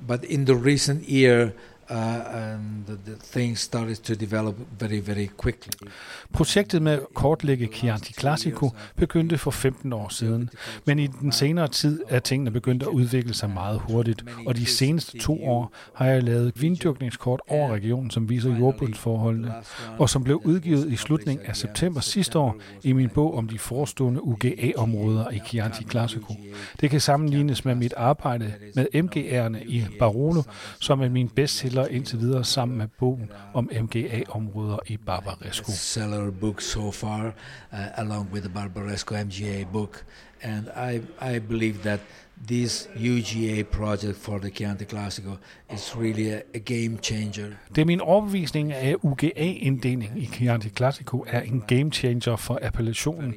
But 0.06 0.24
in 0.24 0.44
the 0.44 0.56
recent 0.56 1.08
year, 1.08 1.54
Uh, 1.90 1.96
and 1.96 2.86
the, 3.32 3.56
started 3.56 3.96
to 3.96 4.14
develop 4.14 4.54
very, 4.80 5.00
very 5.06 5.28
quickly. 5.42 5.88
Projektet 6.32 6.82
med 6.82 6.92
at 6.92 7.00
kortlægge 7.14 7.68
Chianti 7.74 8.12
Classico 8.12 8.70
begyndte 8.96 9.38
for 9.38 9.50
15 9.50 9.92
år 9.92 10.08
siden, 10.08 10.50
men 10.84 10.98
i 10.98 11.06
den 11.06 11.32
senere 11.32 11.68
tid 11.68 12.00
er 12.08 12.18
tingene 12.18 12.50
begyndt 12.50 12.82
at 12.82 12.88
udvikle 12.88 13.34
sig 13.34 13.50
meget 13.50 13.80
hurtigt, 13.80 14.24
og 14.46 14.56
de 14.56 14.66
seneste 14.66 15.18
to 15.18 15.44
år 15.44 15.72
har 15.94 16.06
jeg 16.06 16.22
lavet 16.22 16.52
vinddyrkningskort 16.56 17.40
over 17.48 17.72
regionen, 17.72 18.10
som 18.10 18.28
viser 18.28 18.58
jordbundsforholdene, 18.58 19.54
og 19.98 20.10
som 20.10 20.24
blev 20.24 20.40
udgivet 20.44 20.92
i 20.92 20.96
slutningen 20.96 21.46
af 21.46 21.56
september 21.56 22.00
sidste 22.00 22.38
år 22.38 22.56
i 22.82 22.92
min 22.92 23.08
bog 23.08 23.36
om 23.36 23.48
de 23.48 23.58
forestående 23.58 24.24
UGA-områder 24.24 25.30
i 25.30 25.40
Chianti 25.46 25.84
Classico. 25.90 26.34
Det 26.80 26.90
kan 26.90 27.00
sammenlignes 27.00 27.64
med 27.64 27.74
mit 27.74 27.94
arbejde 27.96 28.52
med 28.74 28.86
MGR'erne 28.94 29.64
i 29.68 29.84
Barolo, 29.98 30.42
som 30.80 31.00
er 31.00 31.08
min 31.08 31.28
bestseller 31.28 31.79
indtil 31.86 32.18
videre 32.18 32.44
sammen 32.44 32.78
med 32.78 32.88
bogen 32.88 33.30
om 33.54 33.70
MGA-områder 33.80 34.78
i 34.86 34.96
Barbaresco. 34.96 35.72
Seller 35.72 36.30
book 36.30 36.60
so 36.60 36.90
far, 36.90 37.26
uh, 37.72 37.78
along 37.94 38.32
with 38.32 38.42
the 38.42 38.52
Barbaresco 38.54 39.14
MGA 39.14 39.64
book, 39.72 40.04
and 40.42 40.68
I 40.76 41.00
I 41.34 41.38
believe 41.38 41.78
that 41.82 42.00
this 42.48 42.88
UGA 42.96 43.62
project 43.62 44.16
for 44.16 44.38
the 44.38 44.50
Chianti 44.50 44.84
Classico 44.84 45.30
is 45.74 45.96
really 45.96 46.28
a, 46.30 46.42
a 46.54 46.58
game 46.58 46.98
changer. 47.02 47.46
Det 47.74 47.82
er 47.82 47.86
min 47.86 48.00
overbevisning, 48.00 48.72
at 48.72 48.96
UGA-inddeling 49.02 50.12
i 50.16 50.26
Chianti 50.26 50.68
Classico 50.68 51.24
er 51.26 51.40
en 51.40 51.64
game 51.66 51.92
changer 51.92 52.36
for 52.36 52.58
appellationen, 52.62 53.34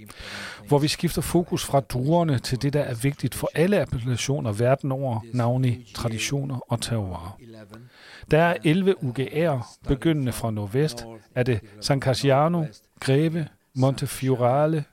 hvor 0.68 0.80
vi 0.80 0.88
skifter 0.88 1.22
fokus 1.22 1.66
fra 1.66 1.80
druerne 1.80 2.40
til 2.40 2.62
det, 2.62 2.74
der 2.74 2.82
er 2.82 2.94
vigtigt 2.94 3.36
for 3.36 3.50
alle 3.56 3.82
appellationer 3.82 4.52
verden 4.52 4.92
over, 4.92 5.20
navnlig 5.34 5.86
traditioner 5.94 6.72
og 6.72 6.82
terroir. 6.82 7.40
Der 8.32 8.42
er 8.42 8.58
11 8.64 8.96
UGA'er, 9.04 9.78
begyndende 9.88 10.32
fra 10.32 10.52
nordvest, 10.52 11.06
er 11.36 11.44
det 11.44 11.60
San 11.82 12.02
Casciano, 12.02 12.66
Greve, 13.00 13.48
Montefiorale, 13.76 14.84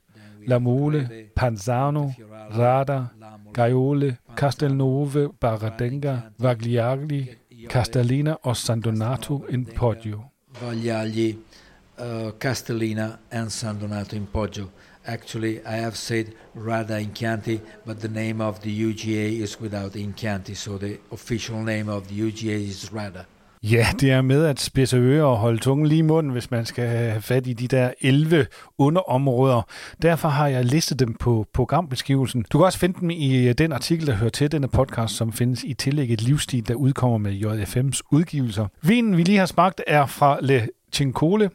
La 0.46 0.58
Mole, 0.58 1.30
Panzano, 1.34 2.14
Rada, 2.50 3.12
Gaiole, 3.52 4.18
Castelnuove, 4.34 5.28
Baradenga, 5.38 6.32
Vagliagli, 6.38 7.36
Castellina 7.68 8.36
og 8.42 8.56
San 8.56 8.80
Donato 8.80 9.44
in 9.48 9.64
Poggio. 9.64 10.30
Vagliagli, 10.60 11.36
uh, 11.98 12.32
Castellina 12.38 13.18
and 13.30 13.50
San 13.50 13.78
Donato 13.78 14.16
in 14.16 14.26
Poggio. 14.26 14.70
Actually, 15.06 15.60
I 15.64 15.76
have 15.76 15.96
said 15.96 16.34
Rada 16.54 16.98
in 16.98 17.12
Chianti, 17.12 17.60
but 17.86 18.00
the 18.00 18.08
name 18.08 18.40
of 18.40 18.60
the 18.60 18.70
UGA 18.70 19.40
is 19.40 19.58
without 19.60 19.96
in 19.96 20.14
Chianti, 20.14 20.54
so 20.54 20.78
the 20.78 20.98
official 21.10 21.62
name 21.62 21.88
of 21.88 22.08
the 22.08 22.20
UGA 22.20 22.68
is 22.68 22.92
Rada. 22.92 23.26
Ja, 23.62 23.86
det 24.00 24.10
er 24.10 24.22
med 24.22 24.44
at 24.44 24.60
spidse 24.60 24.96
ører 24.96 25.24
og 25.24 25.36
holde 25.36 25.58
tungen 25.58 25.86
lige 25.86 25.98
i 25.98 26.02
munden, 26.02 26.32
hvis 26.32 26.50
man 26.50 26.66
skal 26.66 26.88
have 26.88 27.20
fat 27.20 27.46
i 27.46 27.52
de 27.52 27.68
der 27.68 27.90
11 28.00 28.46
underområder. 28.78 29.62
Derfor 30.02 30.28
har 30.28 30.46
jeg 30.48 30.64
listet 30.64 30.98
dem 30.98 31.14
på 31.14 31.46
programbeskrivelsen. 31.52 32.44
Du 32.52 32.58
kan 32.58 32.64
også 32.64 32.78
finde 32.78 33.00
dem 33.00 33.10
i 33.10 33.48
øh, 33.48 33.54
den 33.54 33.72
artikel, 33.72 34.06
der 34.06 34.14
hører 34.14 34.30
til 34.30 34.52
denne 34.52 34.68
podcast, 34.68 35.14
som 35.14 35.32
findes 35.32 35.64
i 35.64 35.74
tillægget 35.74 36.22
Livsstil, 36.22 36.68
der 36.68 36.74
udkommer 36.74 37.18
med 37.18 37.32
JFM's 37.32 38.00
udgivelser. 38.12 38.66
Vinen, 38.82 39.16
vi 39.16 39.22
lige 39.22 39.38
har 39.38 39.46
smagt, 39.46 39.82
er 39.86 40.06
fra 40.06 40.38
Le 40.42 40.68
Cincole 40.92 41.50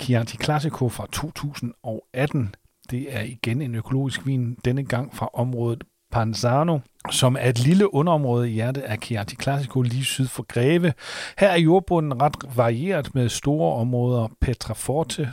Chianti 0.00 0.36
Classico 0.36 0.88
fra 0.88 1.06
2018. 1.12 2.54
Det 2.90 3.06
er 3.16 3.22
igen 3.22 3.62
en 3.62 3.74
økologisk 3.74 4.26
vin, 4.26 4.56
denne 4.64 4.84
gang 4.84 5.16
fra 5.16 5.28
området 5.34 5.84
Panzano, 6.12 6.78
som 7.10 7.36
er 7.40 7.48
et 7.48 7.58
lille 7.58 7.94
underområde 7.94 8.50
i 8.50 8.52
hjertet 8.52 8.82
af 8.82 8.98
Chianti 9.02 9.36
Classico 9.42 9.82
lige 9.82 10.04
syd 10.04 10.28
for 10.28 10.42
Greve. 10.42 10.92
Her 11.38 11.48
er 11.48 11.58
jordbunden 11.58 12.22
ret 12.22 12.36
varieret 12.56 13.14
med 13.14 13.28
store 13.28 13.80
områder 13.80 14.28
Petraforte, 14.40 15.28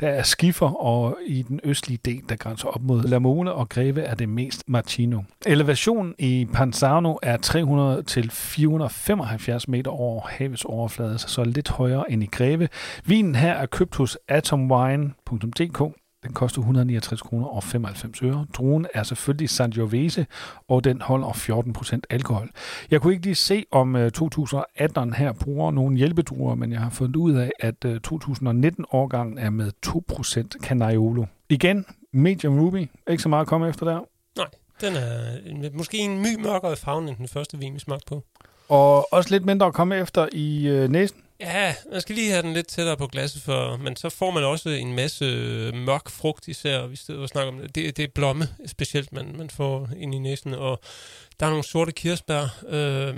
der 0.00 0.08
er 0.08 0.22
skifer, 0.22 0.82
og 0.82 1.16
i 1.26 1.42
den 1.42 1.60
østlige 1.64 1.98
del, 2.04 2.22
der 2.28 2.36
grænser 2.36 2.68
op 2.68 2.82
mod 2.82 3.02
Lamone 3.02 3.52
og 3.52 3.68
Greve, 3.68 4.02
er 4.02 4.14
det 4.14 4.28
mest 4.28 4.64
Martino. 4.66 5.22
Elevationen 5.46 6.14
i 6.18 6.46
Panzano 6.52 7.16
er 7.22 7.36
300 7.36 8.02
til 8.02 8.30
475 8.30 9.68
meter 9.68 9.90
over 9.90 10.22
havets 10.28 10.64
overflade, 10.64 11.18
så 11.18 11.44
lidt 11.44 11.68
højere 11.68 12.12
end 12.12 12.22
i 12.22 12.26
Greve. 12.26 12.68
Vinen 13.04 13.34
her 13.34 13.52
er 13.52 13.66
købt 13.66 13.96
hos 13.96 14.18
atomwine.dk 14.28 15.96
den 16.22 16.32
koster 16.32 16.60
169 16.60 17.22
kroner 17.22 17.46
og 17.46 17.64
95 17.64 18.22
øre. 18.22 18.46
Druen 18.56 18.86
er 18.94 19.02
selvfølgelig 19.02 19.50
Sangiovese, 19.50 20.26
og 20.68 20.84
den 20.84 21.00
holder 21.00 21.32
14 21.32 21.72
procent 21.72 22.06
alkohol. 22.10 22.50
Jeg 22.90 23.00
kunne 23.00 23.12
ikke 23.12 23.26
lige 23.26 23.34
se, 23.34 23.64
om 23.70 24.10
2018 24.14 25.14
her 25.14 25.32
bruger 25.32 25.70
nogle 25.70 25.96
hjælpedruer, 25.96 26.54
men 26.54 26.72
jeg 26.72 26.80
har 26.80 26.90
fundet 26.90 27.16
ud 27.16 27.32
af, 27.32 27.50
at 27.60 27.84
2019-årgangen 27.84 29.38
er 29.38 29.50
med 29.50 29.72
2 29.82 30.04
procent 30.08 30.56
Canaiolo. 30.62 31.24
Igen, 31.48 31.86
medium 32.12 32.58
ruby. 32.58 32.90
Ikke 33.10 33.22
så 33.22 33.28
meget 33.28 33.40
at 33.42 33.48
komme 33.48 33.68
efter 33.68 33.86
der. 33.86 34.00
Nej, 34.36 34.46
den 34.80 34.96
er 35.64 35.70
måske 35.72 35.98
en 35.98 36.18
my 36.18 36.42
mørkere 36.42 36.76
farve 36.76 37.08
end 37.08 37.16
den 37.16 37.28
første 37.28 37.58
vin, 37.58 37.74
vi 37.74 37.78
smagte 37.78 38.04
på. 38.08 38.24
Og 38.68 39.12
også 39.12 39.30
lidt 39.30 39.44
mindre 39.44 39.66
at 39.66 39.74
komme 39.74 39.96
efter 39.96 40.28
i 40.32 40.68
øh, 40.68 40.88
næsen. 40.88 41.22
Ja, 41.40 41.74
man 41.92 42.00
skal 42.00 42.14
lige 42.14 42.30
have 42.30 42.42
den 42.42 42.52
lidt 42.52 42.66
tættere 42.66 42.96
på 42.96 43.06
glasset, 43.06 43.42
for, 43.42 43.76
men 43.76 43.96
så 43.96 44.08
får 44.08 44.30
man 44.30 44.44
også 44.44 44.68
en 44.68 44.94
masse 44.94 45.24
øh, 45.24 45.74
mørk 45.74 46.10
frugt 46.10 46.48
især, 46.48 46.86
vi 46.86 46.96
stedet 46.96 47.28
snakker 47.28 47.52
om 47.52 47.58
det. 47.58 47.74
det. 47.74 47.96
Det 47.96 48.02
er 48.02 48.08
blomme 48.14 48.48
specielt, 48.66 49.12
man, 49.12 49.34
man 49.36 49.50
får 49.50 49.88
ind 49.96 50.14
i 50.14 50.18
næsen, 50.18 50.54
og 50.54 50.80
der 51.40 51.46
er 51.46 51.50
nogle 51.50 51.64
sorte 51.64 51.92
kirsebær, 51.92 52.42
øh, 52.68 53.14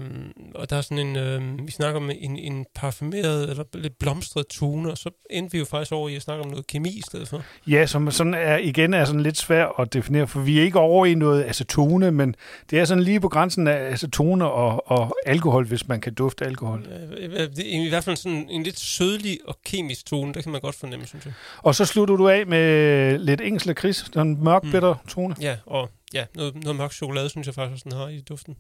og 0.55 0.71
der 0.71 0.77
er 0.77 0.81
sådan 0.81 0.99
en, 0.99 1.17
øh, 1.17 1.67
vi 1.67 1.73
snakker 1.73 2.01
om 2.01 2.11
en, 2.11 2.39
en 2.39 2.67
parfumeret 2.75 3.51
eller 3.51 3.65
lidt 3.75 3.99
blomstret 3.99 4.47
tone, 4.47 4.91
og 4.91 4.99
så 4.99 5.11
endte 5.31 5.53
vi 5.53 5.59
jo 5.59 5.65
faktisk 5.65 5.93
over 5.93 6.09
i 6.09 6.17
at 6.17 6.23
snakke 6.23 6.45
om 6.45 6.51
noget 6.51 6.67
kemi 6.67 6.89
i 6.89 7.03
stedet 7.09 7.29
for. 7.29 7.43
Ja, 7.67 7.87
som 7.87 8.11
sådan 8.11 8.35
er, 8.35 8.57
igen 8.57 8.95
er 8.95 9.05
sådan 9.05 9.21
lidt 9.21 9.39
svært 9.39 9.69
at 9.79 9.93
definere, 9.93 10.27
for 10.27 10.41
vi 10.41 10.59
er 10.59 10.63
ikke 10.63 10.79
over 10.79 11.07
i 11.07 11.15
noget 11.15 11.45
acetone, 11.45 12.11
men 12.11 12.35
det 12.71 12.79
er 12.79 12.85
sådan 12.85 13.05
lige 13.05 13.21
på 13.21 13.29
grænsen 13.29 13.67
af 13.67 13.93
acetone 13.93 14.51
og, 14.51 14.91
og 14.91 15.17
alkohol, 15.27 15.67
hvis 15.67 15.89
man 15.89 16.01
kan 16.01 16.15
dufte 16.15 16.45
alkohol. 16.45 16.87
Ja, 17.21 17.47
det 17.47 17.77
er 17.77 17.87
i 17.87 17.89
hvert 17.89 18.05
fald 18.05 18.17
sådan 18.17 18.49
en 18.51 18.63
lidt 18.63 18.79
sødlig 18.79 19.39
og 19.47 19.59
kemisk 19.65 20.07
tone, 20.07 20.35
det 20.35 20.43
kan 20.43 20.53
man 20.53 20.61
godt 20.61 20.75
fornemme, 20.75 21.07
synes 21.07 21.25
jeg. 21.25 21.35
Og 21.59 21.75
så 21.75 21.85
slutter 21.85 22.17
du 22.17 22.29
af 22.29 22.47
med 22.47 23.19
lidt 23.19 23.41
engelsk 23.41 23.67
lakrids, 23.67 24.11
den 24.15 24.45
mørk, 24.45 24.63
bitter 24.63 24.95
mm. 24.95 25.09
tone. 25.09 25.35
Ja, 25.41 25.57
og 25.67 25.91
ja, 26.15 26.25
noget, 26.35 26.55
noget 26.65 26.77
mørk 26.77 26.93
chokolade, 26.93 27.29
synes 27.29 27.47
jeg 27.47 27.55
faktisk, 27.55 27.85
den 27.85 27.93
har 27.93 28.09
i 28.09 28.21
duften. 28.21 28.57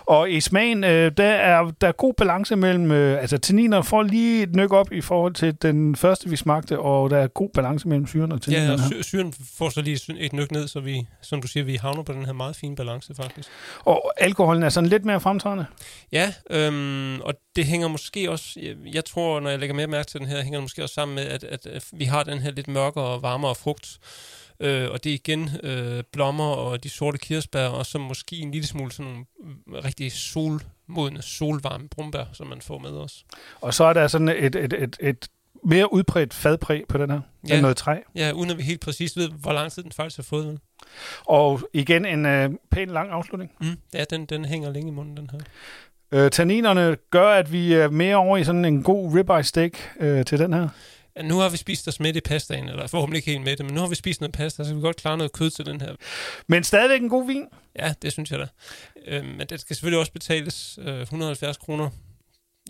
Og 0.00 0.30
i 0.30 0.40
smagen, 0.40 0.84
øh, 0.84 1.12
der, 1.16 1.24
er, 1.24 1.70
der 1.80 1.88
er 1.88 1.92
god 1.92 2.14
balance 2.14 2.56
mellem, 2.56 2.92
øh, 2.92 3.20
altså 3.20 3.38
tanniner 3.38 3.82
får 3.82 4.02
lige 4.02 4.42
et 4.42 4.56
nyk 4.56 4.72
op 4.72 4.92
i 4.92 5.00
forhold 5.00 5.34
til 5.34 5.62
den 5.62 5.96
første, 5.96 6.30
vi 6.30 6.36
smagte, 6.36 6.78
og 6.78 7.10
der 7.10 7.18
er 7.18 7.26
god 7.26 7.48
balance 7.54 7.88
mellem 7.88 8.06
syren 8.06 8.32
og 8.32 8.42
tanninerne. 8.42 8.82
Ja, 8.90 8.98
og 8.98 9.04
syren 9.04 9.34
får 9.58 9.68
så 9.68 9.82
lige 9.82 10.00
et 10.18 10.32
nyk 10.32 10.50
ned, 10.50 10.68
så 10.68 10.80
vi, 10.80 11.06
som 11.22 11.42
du 11.42 11.48
siger, 11.48 11.64
vi 11.64 11.76
havner 11.76 12.02
på 12.02 12.12
den 12.12 12.26
her 12.26 12.32
meget 12.32 12.56
fine 12.56 12.76
balance 12.76 13.14
faktisk. 13.14 13.48
Og 13.84 14.12
alkoholen 14.16 14.62
er 14.62 14.68
sådan 14.68 14.88
lidt 14.88 15.04
mere 15.04 15.20
fremtrædende? 15.20 15.66
Ja, 16.12 16.32
øhm, 16.50 17.20
og 17.20 17.34
det 17.56 17.64
hænger 17.64 17.88
måske 17.88 18.30
også, 18.30 18.60
jeg, 18.62 18.76
jeg 18.94 19.04
tror, 19.04 19.40
når 19.40 19.50
jeg 19.50 19.58
lægger 19.58 19.74
mere 19.76 19.86
mærke 19.86 20.06
til 20.06 20.20
den 20.20 20.28
her, 20.28 20.42
hænger 20.42 20.58
det 20.58 20.64
måske 20.64 20.82
også 20.82 20.94
sammen 20.94 21.14
med, 21.14 21.24
at, 21.24 21.44
at, 21.44 21.66
at 21.66 21.84
vi 21.92 22.04
har 22.04 22.22
den 22.22 22.38
her 22.38 22.50
lidt 22.50 22.68
mørkere 22.68 23.04
og 23.04 23.22
varmere 23.22 23.54
frugt, 23.54 23.98
Øh, 24.62 24.90
og 24.90 25.04
det 25.04 25.10
er 25.10 25.14
igen 25.14 25.50
øh, 25.62 26.02
blommer 26.12 26.44
og 26.44 26.84
de 26.84 26.88
sorte 26.88 27.18
kirsebær, 27.18 27.66
og 27.66 27.86
så 27.86 27.98
måske 27.98 28.36
en 28.36 28.50
lille 28.50 28.66
smule 28.66 28.92
sådan 28.92 29.12
nogle 29.12 29.24
mm, 29.40 29.74
rigtig 29.84 30.12
solmodne, 30.12 31.22
solvarme 31.22 31.88
brumbær, 31.88 32.24
som 32.32 32.46
man 32.46 32.60
får 32.60 32.78
med 32.78 32.90
os. 32.90 33.24
Og 33.60 33.74
så 33.74 33.84
er 33.84 33.92
der 33.92 34.06
sådan 34.06 34.28
et, 34.28 34.56
et, 34.56 34.72
et, 34.72 34.96
et 35.00 35.28
mere 35.64 35.92
udbredt 35.92 36.34
fadpræg 36.34 36.82
på 36.88 36.98
den 36.98 37.10
her, 37.10 37.20
ja. 37.48 37.54
end 37.54 37.62
noget 37.62 37.76
træ. 37.76 37.96
Ja, 38.14 38.32
uden 38.32 38.50
at 38.50 38.58
vi 38.58 38.62
helt 38.62 38.80
præcis 38.80 39.16
ved, 39.16 39.28
hvor 39.28 39.52
lang 39.52 39.72
tid 39.72 39.82
den 39.82 39.92
faktisk 39.92 40.16
har 40.16 40.22
fået. 40.22 40.58
Og 41.24 41.60
igen 41.72 42.04
en 42.04 42.26
øh, 42.26 42.50
pæn 42.70 42.88
lang 42.88 43.10
afslutning. 43.10 43.50
Mm, 43.60 43.78
ja, 43.94 44.04
den, 44.10 44.26
den 44.26 44.44
hænger 44.44 44.70
længe 44.70 44.88
i 44.88 44.94
munden, 44.94 45.16
den 45.16 45.30
her. 45.32 45.38
Øh, 46.12 46.30
tanninerne 46.30 46.96
gør, 47.10 47.28
at 47.28 47.52
vi 47.52 47.72
er 47.72 47.90
mere 47.90 48.16
over 48.16 48.36
i 48.36 48.44
sådan 48.44 48.64
en 48.64 48.82
god 48.82 49.14
ribeye 49.14 49.42
steak 49.42 49.72
øh, 50.00 50.24
til 50.24 50.38
den 50.38 50.52
her 50.52 50.68
ja, 51.16 51.22
nu 51.22 51.38
har 51.38 51.48
vi 51.48 51.56
spist 51.56 51.88
os 51.88 52.00
med 52.00 52.16
i 52.16 52.20
pastaen, 52.20 52.68
eller 52.68 52.86
forhåbentlig 52.86 53.18
ikke 53.18 53.30
helt 53.30 53.44
med 53.44 53.56
det, 53.56 53.66
men 53.66 53.74
nu 53.74 53.80
har 53.80 53.88
vi 53.88 53.94
spist 53.94 54.20
noget 54.20 54.32
pasta, 54.32 54.64
så 54.64 54.70
vi 54.70 54.74
kan 54.74 54.82
godt 54.82 54.96
klare 54.96 55.16
noget 55.16 55.32
kød 55.32 55.50
til 55.50 55.66
den 55.66 55.80
her. 55.80 55.94
Men 56.46 56.64
stadigvæk 56.64 57.02
en 57.02 57.08
god 57.08 57.26
vin? 57.26 57.46
Ja, 57.78 57.94
det 58.02 58.12
synes 58.12 58.30
jeg 58.30 58.38
da. 58.38 58.46
Øh, 59.06 59.24
men 59.24 59.46
det 59.46 59.60
skal 59.60 59.76
selvfølgelig 59.76 60.00
også 60.00 60.12
betales 60.12 60.78
øh, 60.82 61.00
170 61.00 61.56
kroner. 61.56 61.90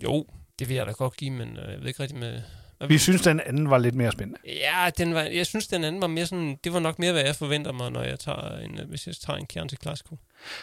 Jo, 0.03 0.27
det 0.59 0.69
vil 0.69 0.77
jeg 0.77 0.87
da 0.87 0.93
godt 0.93 1.17
give, 1.17 1.31
men 1.31 1.49
øh, 1.49 1.73
jeg 1.73 1.81
ved 1.81 1.89
ikke 1.89 2.03
rigtig 2.03 2.19
med... 2.19 2.41
Vi 2.89 2.99
synes, 2.99 3.23
den 3.23 3.41
anden 3.47 3.71
var 3.71 3.79
lidt 3.79 3.95
mere 3.95 4.13
spændende. 4.13 4.41
Ja, 4.47 4.91
den 4.99 5.15
var, 5.15 5.21
jeg 5.21 5.47
synes, 5.47 5.67
den 5.67 5.85
anden 5.85 6.03
var 6.03 6.07
mere 6.07 6.27
sådan... 6.27 6.59
Det 6.65 6.73
var 6.73 6.81
nok 6.81 6.99
mere, 6.99 7.13
hvad 7.13 7.25
jeg 7.25 7.37
forventer 7.37 7.73
mig, 7.73 7.91
når 7.91 8.03
jeg 8.03 8.19
tager 8.19 8.59
en, 8.59 8.79
øh, 8.81 8.89
hvis 8.89 9.07
jeg 9.07 9.15
tager 9.15 9.37
en 9.37 9.47
Chianti 9.51 9.77
Classico. 9.83 10.17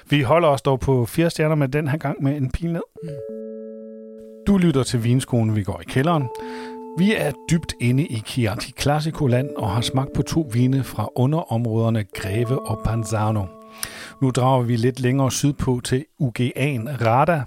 Vi 0.09 0.21
holder 0.21 0.47
os 0.47 0.61
dog 0.61 0.79
på 0.79 1.05
fire 1.05 1.29
stjerner 1.29 1.55
med 1.55 1.67
den 1.67 1.87
her 1.87 1.97
gang 1.97 2.23
med 2.23 2.37
en 2.37 2.51
pil 2.51 2.71
ned. 2.71 2.81
Mm. 3.03 3.09
Du 4.47 4.57
lytter 4.57 4.83
til 4.83 5.03
Vinskolen, 5.03 5.55
vi 5.55 5.63
går 5.63 5.81
i 5.81 5.83
kælderen. 5.89 6.29
Vi 6.97 7.13
er 7.15 7.31
dybt 7.49 7.73
inde 7.79 8.03
i 8.05 8.23
Chianti 8.25 8.71
Classico-land 8.79 9.49
og 9.57 9.69
har 9.69 9.81
smagt 9.81 10.13
på 10.13 10.21
to 10.21 10.49
vine 10.53 10.83
fra 10.83 11.09
underområderne 11.15 12.03
Greve 12.03 12.69
og 12.69 12.79
Panzano. 12.85 13.58
Nu 14.21 14.29
drager 14.29 14.61
vi 14.63 14.75
lidt 14.75 14.99
længere 14.99 15.31
sydpå 15.31 15.81
til 15.83 16.05
UGA'en 16.21 17.05
Rada. 17.05 17.43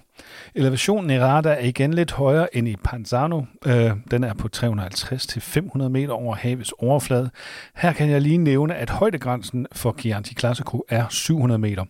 Elevationen 0.54 1.10
i 1.10 1.18
Rada 1.18 1.48
er 1.48 1.64
igen 1.64 1.94
lidt 1.94 2.12
højere 2.12 2.56
end 2.56 2.68
i 2.68 2.76
Panzano. 2.84 3.42
Øh, 3.66 3.90
den 4.10 4.24
er 4.24 4.34
på 4.34 4.48
350-500 4.56 5.88
meter 5.88 6.12
over 6.12 6.34
havets 6.34 6.72
overflade. 6.78 7.30
Her 7.76 7.92
kan 7.92 8.10
jeg 8.10 8.20
lige 8.20 8.38
nævne, 8.38 8.74
at 8.74 8.90
højdegrænsen 8.90 9.66
for 9.72 9.96
Chianti 9.98 10.34
Classico 10.34 10.84
er 10.88 11.08
700 11.10 11.58
meter. 11.58 11.84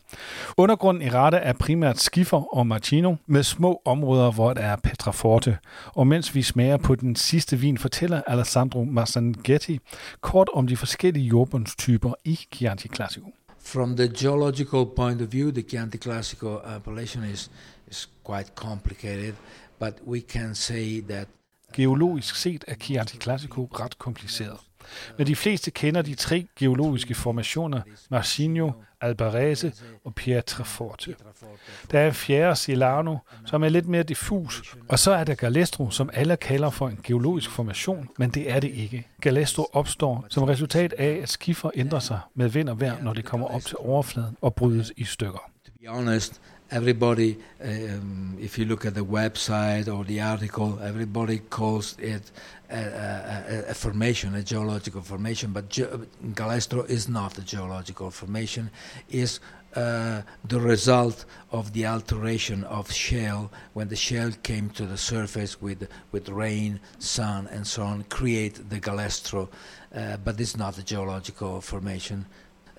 Undergrunden 0.57 1.03
i 1.03 1.11
Rada 1.11 1.37
er 1.43 1.53
primært 1.53 1.99
skifer 1.99 2.57
og 2.57 2.67
marcino 2.67 3.15
med 3.27 3.43
små 3.43 3.83
områder, 3.85 4.31
hvor 4.31 4.53
der 4.53 4.63
er 4.63 4.77
petraforte. 4.77 5.59
Og 5.87 6.07
mens 6.07 6.35
vi 6.35 6.43
smager 6.43 6.77
på 6.77 6.95
den 6.95 7.17
sidste 7.17 7.57
vin, 7.57 7.79
fortæller 7.79 8.23
Alessandro 8.27 8.85
Massanghetti 8.85 9.79
kort 10.21 10.49
om 10.55 10.67
de 10.67 10.77
forskellige 10.77 11.27
jordbundstyper 11.27 12.15
i 12.25 12.39
Chianti 12.55 12.89
Classico. 12.95 13.31
From 13.63 13.95
the 13.95 14.09
geological 14.09 14.87
point 14.87 15.21
of 15.21 15.29
view, 15.29 15.53
the 15.53 15.63
Chianti 15.63 15.99
Classico 15.99 16.63
appellation 16.65 17.25
is, 17.25 17.49
is 17.89 18.07
quite 18.23 18.55
complicated, 18.55 19.35
but 19.79 19.95
we 20.05 20.21
can 20.21 20.55
say 20.55 21.01
that 21.01 21.29
Geologisk 21.73 22.37
set 22.37 22.65
er 22.69 22.77
Chianti 22.77 23.17
Classico 23.17 23.67
ret 23.71 23.97
kompliceret. 23.97 24.61
Men 25.19 25.27
de 25.27 25.37
fleste 25.37 25.71
kender 25.71 26.03
de 26.03 26.15
tre 26.15 26.47
geologiske 26.59 27.15
formationer, 27.15 27.81
Marcinho, 28.11 28.71
Albarese 29.01 29.73
og 30.05 30.15
Pietraforte. 30.15 31.15
Der 31.91 32.01
er 32.01 32.11
fjerde 32.11 32.57
Silano, 32.57 33.17
som 33.47 33.65
er 33.65 33.69
lidt 33.69 33.89
mere 33.89 34.03
diffus, 34.03 34.77
og 34.89 34.99
så 34.99 35.11
er 35.13 35.25
der 35.25 35.35
Galestro, 35.35 35.91
som 35.91 36.11
alle 36.13 36.37
kalder 36.37 36.71
for 36.71 36.89
en 36.89 36.99
geologisk 37.05 37.51
formation, 37.51 38.09
men 38.19 38.31
det 38.31 38.51
er 38.51 38.61
det 38.61 38.71
ikke. 38.71 39.07
Galestro 39.21 39.67
opstår 39.73 40.27
som 40.29 40.43
resultat 40.43 40.93
af, 40.93 41.19
at 41.23 41.29
skifer 41.29 41.71
ændrer 41.75 41.99
sig 41.99 42.21
med 42.35 42.49
vind 42.49 42.69
og 42.69 42.81
vejr, 42.81 43.03
når 43.03 43.13
det 43.13 43.25
kommer 43.25 43.47
op 43.47 43.63
til 43.63 43.77
overfladen 43.79 44.37
og 44.41 44.55
brydes 44.55 44.93
i 44.97 45.05
stykker. 45.05 45.51
To 45.67 45.73
be 45.81 45.89
honest, 45.89 46.41
everybody, 46.73 47.39
um, 47.63 48.37
if 48.41 48.59
you 48.59 48.65
look 48.65 48.87
at 48.87 48.95
the 48.95 49.05
website 49.05 49.95
or 49.95 50.05
the 50.05 50.21
article, 50.21 50.81
everybody 50.83 51.39
calls 51.39 51.97
it 51.99 52.31
a, 52.71 52.77
a, 52.77 53.65
a 53.69 53.75
formation, 53.75 54.35
a 54.35 54.43
geological 54.43 55.03
formation, 55.03 55.53
but 55.53 55.69
ge- 55.69 55.93
Galestro 56.33 56.89
is 56.89 57.09
not 57.09 57.37
a 57.37 57.43
geological 57.43 58.11
formation, 58.11 58.71
is 59.11 59.39
uh, 59.77 60.23
the 60.49 60.61
result 60.61 61.25
of 61.51 61.73
the 61.75 61.87
alteration 61.87 62.65
of 62.65 62.91
shale. 62.91 63.51
When 63.75 63.89
the 63.89 63.97
shale 63.97 64.33
came 64.43 64.71
to 64.71 64.87
the 64.87 64.99
surface 64.99 65.61
with 65.61 65.89
with 66.11 66.29
rain, 66.29 66.81
sun, 66.99 67.49
and 67.49 67.67
so 67.67 67.83
on, 67.83 68.05
create 68.05 68.69
the 68.69 68.81
galestro, 68.81 69.49
uh, 69.95 70.17
but 70.19 70.41
it's 70.41 70.57
not 70.57 70.79
a 70.79 70.83
geological 70.83 71.61
formation. 71.61 72.27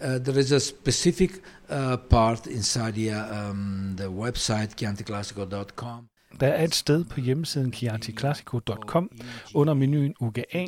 Uh, 0.04 0.20
there 0.20 0.38
is 0.38 0.52
a 0.52 0.60
specific 0.60 1.42
uh, 1.70 1.96
part 1.96 2.46
inside 2.48 2.96
the, 2.96 3.10
um, 3.10 3.94
the 3.96 4.12
website 4.12 4.76
chianticlassico.com 4.76 6.10
Der 6.40 6.48
er 6.48 6.64
et 6.64 6.76
sted 6.76 7.04
på 7.04 7.20
hjemmesiden 7.20 7.74
chianticlassico.com 7.74 9.12
under 9.54 9.74
menuen 9.74 10.16
UGA. 10.20 10.66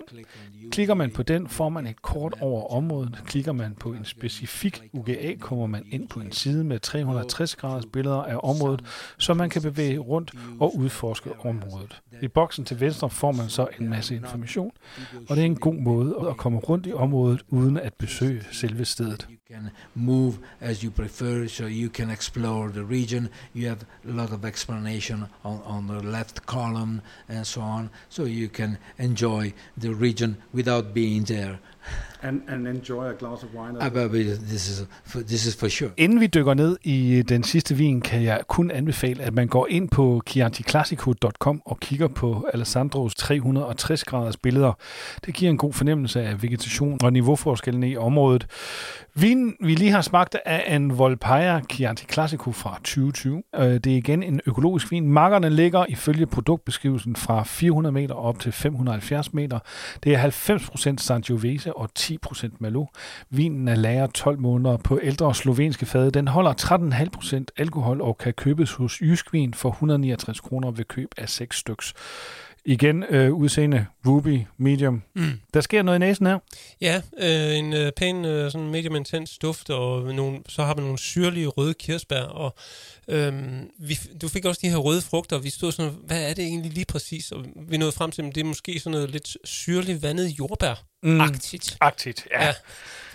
Klikker 0.72 0.94
man 0.94 1.12
på 1.12 1.24
den, 1.24 1.48
får 1.48 1.70
man 1.70 1.88
et 1.88 2.02
kort 2.02 2.34
over 2.42 2.74
området. 2.74 3.22
Klikker 3.26 3.52
man 3.52 3.76
på 3.80 3.90
en 3.90 4.06
specifik 4.06 4.84
UGA, 4.94 5.36
kommer 5.40 5.68
man 5.68 5.86
ind 5.92 6.08
på 6.08 6.20
en 6.20 6.32
side 6.32 6.64
med 6.64 6.80
360 6.80 7.56
graders 7.56 7.86
billeder 7.86 8.24
af 8.24 8.40
området, 8.44 8.82
så 9.18 9.34
man 9.34 9.50
kan 9.50 9.62
bevæge 9.62 9.98
rundt 10.00 10.32
og 10.60 10.78
udforske 10.78 11.30
området. 11.40 12.02
I 12.22 12.28
boksen 12.28 12.66
til 12.66 12.80
venstre 12.80 13.10
får 13.10 13.32
man 13.32 13.50
så 13.50 13.68
en 13.80 13.90
masse 13.90 14.16
information, 14.16 14.72
og 15.30 15.36
det 15.36 15.42
er 15.42 15.46
en 15.46 15.56
god 15.56 15.76
måde 15.76 16.16
at 16.30 16.38
komme 16.38 16.60
rundt 16.60 16.88
i 16.88 16.94
området 16.94 17.42
uden 17.50 17.78
at 17.78 17.94
besøge 17.94 18.44
selve 18.52 18.86
stedet. 18.86 19.28
Can 19.48 19.72
move 19.94 20.40
as 20.60 20.82
you 20.82 20.90
prefer, 20.90 21.48
so 21.48 21.68
you 21.68 21.88
can 21.88 22.10
explore 22.10 22.72
the 22.72 22.84
region. 22.84 23.30
You 23.54 23.68
have 23.68 23.86
a 24.04 24.12
lot 24.12 24.32
of 24.32 24.44
explanation 24.44 25.30
on, 25.44 25.62
on 25.66 25.86
the 25.86 26.02
left 26.02 26.48
column 26.48 27.04
and 27.30 27.46
so 27.46 27.62
on, 27.62 27.92
so 28.10 28.24
you 28.26 28.50
can 28.50 28.80
enjoy 28.98 29.54
the 29.78 29.94
region 29.94 30.38
without 30.52 30.96
being 30.96 31.26
there. 31.26 31.60
And, 32.24 32.42
and 32.48 32.68
enjoy 32.68 33.04
a 33.06 33.14
glass 33.14 33.44
of 33.44 33.50
wine. 33.56 33.78
Uh, 33.78 33.90
but 33.90 34.12
this 34.12 34.70
is 34.70 34.86
for, 35.06 35.20
this 35.20 35.46
is 35.46 35.56
for 35.56 35.68
sure. 35.68 35.90
Inden 35.98 36.20
vi 36.20 36.28
dykker 36.28 36.54
ned 36.54 36.78
i 36.84 37.22
den 37.22 37.44
sidste 37.44 37.76
vin, 37.76 38.02
kan 38.02 38.24
jeg 38.24 38.42
kun 38.48 38.72
anbefale, 38.72 39.24
at 39.24 39.34
man 39.34 39.48
går 39.48 39.68
ind 39.70 39.90
på 39.90 40.22
chianticlassico.com 40.30 41.62
og 41.66 41.80
kigger 41.80 42.08
på 42.08 42.48
Alessandros 42.54 43.16
360 43.16 44.04
graders 44.04 44.38
billeder. 44.38 44.74
Det 45.26 45.34
giver 45.34 45.52
en 45.52 45.58
god 45.58 45.74
fornemmelse 45.74 46.22
af 46.22 46.44
vegetation 46.44 47.00
og 47.04 47.14
niveauforskellene 47.14 47.90
i 47.90 47.98
området. 47.98 48.48
Vinen, 49.16 49.56
vi 49.62 49.76
lige 49.76 49.92
har 49.92 50.02
smagt, 50.02 50.36
er 50.46 50.76
en 50.76 50.98
Volpaia 50.98 51.62
Chianti 51.74 52.06
Classico 52.12 52.52
fra 52.52 52.74
2020. 52.84 53.44
Øh, 53.56 53.62
Det 53.66 53.88
er 53.88 53.96
igen 53.98 54.24
en 54.24 54.42
økologisk 54.46 54.92
vin. 54.92 55.08
Markerne 55.08 55.50
ligger 55.50 55.86
ifølge 55.90 56.26
produktbeskrivelsen 56.26 57.16
fra 57.16 57.44
400 57.44 57.94
meter 57.94 58.16
op 58.16 58.40
til 58.40 58.52
570 58.52 59.34
meter. 59.34 59.60
Det 60.04 60.14
er 60.16 60.30
90% 60.98 60.98
Sangiovese 60.98 61.75
og 61.76 61.90
10% 62.00 62.50
Malo. 62.60 62.86
Vinen 63.30 63.68
er 63.68 63.76
lagret 63.76 64.14
12 64.14 64.40
måneder 64.40 64.78
på 64.78 65.00
ældre 65.04 65.36
slovenske 65.36 65.86
fade. 65.86 66.12
Den 66.12 66.28
holder 66.28 66.54
13,5% 66.54 67.46
alkohol 67.58 68.02
og 68.02 68.18
kan 68.18 68.34
købes 68.34 68.74
hos 68.74 69.02
Jysk 69.02 69.34
Vin 69.34 69.54
for 69.54 69.70
169 69.70 70.40
kroner 70.40 70.72
ved 70.72 70.86
køb 70.86 71.10
af 71.18 71.30
6 71.30 71.58
styks. 71.58 71.94
Igen 72.68 73.04
øh, 73.04 73.34
udseende 73.34 73.86
Ruby 74.08 74.42
Medium. 74.58 75.04
Mm. 75.16 75.40
Der 75.54 75.62
sker 75.62 75.82
noget 75.82 75.98
i 75.98 76.00
næsen 76.00 76.26
her. 76.26 76.40
Ja, 76.82 77.02
øh, 77.18 77.58
en 77.58 77.74
øh, 77.74 77.92
pæn 77.92 78.26
øh, 78.26 78.52
sådan 78.52 78.68
medium 78.68 78.96
intens 78.96 79.38
duft, 79.38 79.70
og 79.70 80.14
nogle, 80.14 80.40
så 80.50 80.64
har 80.64 80.76
man 80.76 80.84
nogle 80.84 81.00
syrlige 81.00 81.48
røde 81.48 81.74
kirsebær, 81.74 82.22
og 82.22 82.56
øhm, 83.08 83.70
vi, 83.80 84.00
du 84.22 84.28
fik 84.28 84.46
også 84.46 84.60
de 84.64 84.70
her 84.70 84.78
røde 84.78 85.02
frugter, 85.02 85.36
og 85.36 85.44
vi 85.44 85.50
stod 85.50 85.72
sådan, 85.72 85.94
hvad 86.04 86.30
er 86.30 86.34
det 86.34 86.44
egentlig 86.46 86.72
lige 86.72 86.86
præcis? 86.86 87.32
Og 87.32 87.46
vi 87.70 87.78
nåede 87.78 87.92
frem 87.92 88.12
til, 88.12 88.22
at 88.22 88.36
det 88.36 88.42
er 88.42 88.46
måske 88.46 88.80
sådan 88.80 88.92
noget 88.92 89.12
lidt 89.12 89.38
syrligt 89.44 90.02
vandet 90.04 90.28
jordbær-agtigt. 90.40 91.78
Agtigt, 91.82 92.28
ja. 92.32 92.46
Ja. 92.46 92.54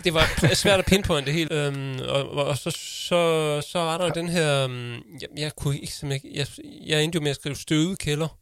Det 0.03 0.13
var 0.13 0.53
svært 0.55 0.79
at 0.79 0.85
pinpointe 0.85 1.25
det 1.25 1.33
helt. 1.33 1.51
Øhm, 1.51 1.99
og, 2.07 2.31
og, 2.31 2.57
så, 2.57 2.71
så, 2.71 3.61
så 3.71 3.79
var 3.79 3.97
der 3.97 4.05
jo 4.05 4.11
den 4.15 4.29
her... 4.29 4.63
øhm, 4.63 4.93
Jeg, 4.93 5.29
jeg 5.37 5.51
kunne 5.55 5.79
ikke. 5.79 6.21
Jeg, 6.33 6.47
jeg 6.85 7.03
endte 7.03 7.15
jo 7.15 7.21
med 7.21 7.29
at 7.29 7.35
skrive 7.35 7.55
støvet 7.55 7.99
kælder. 7.99 8.37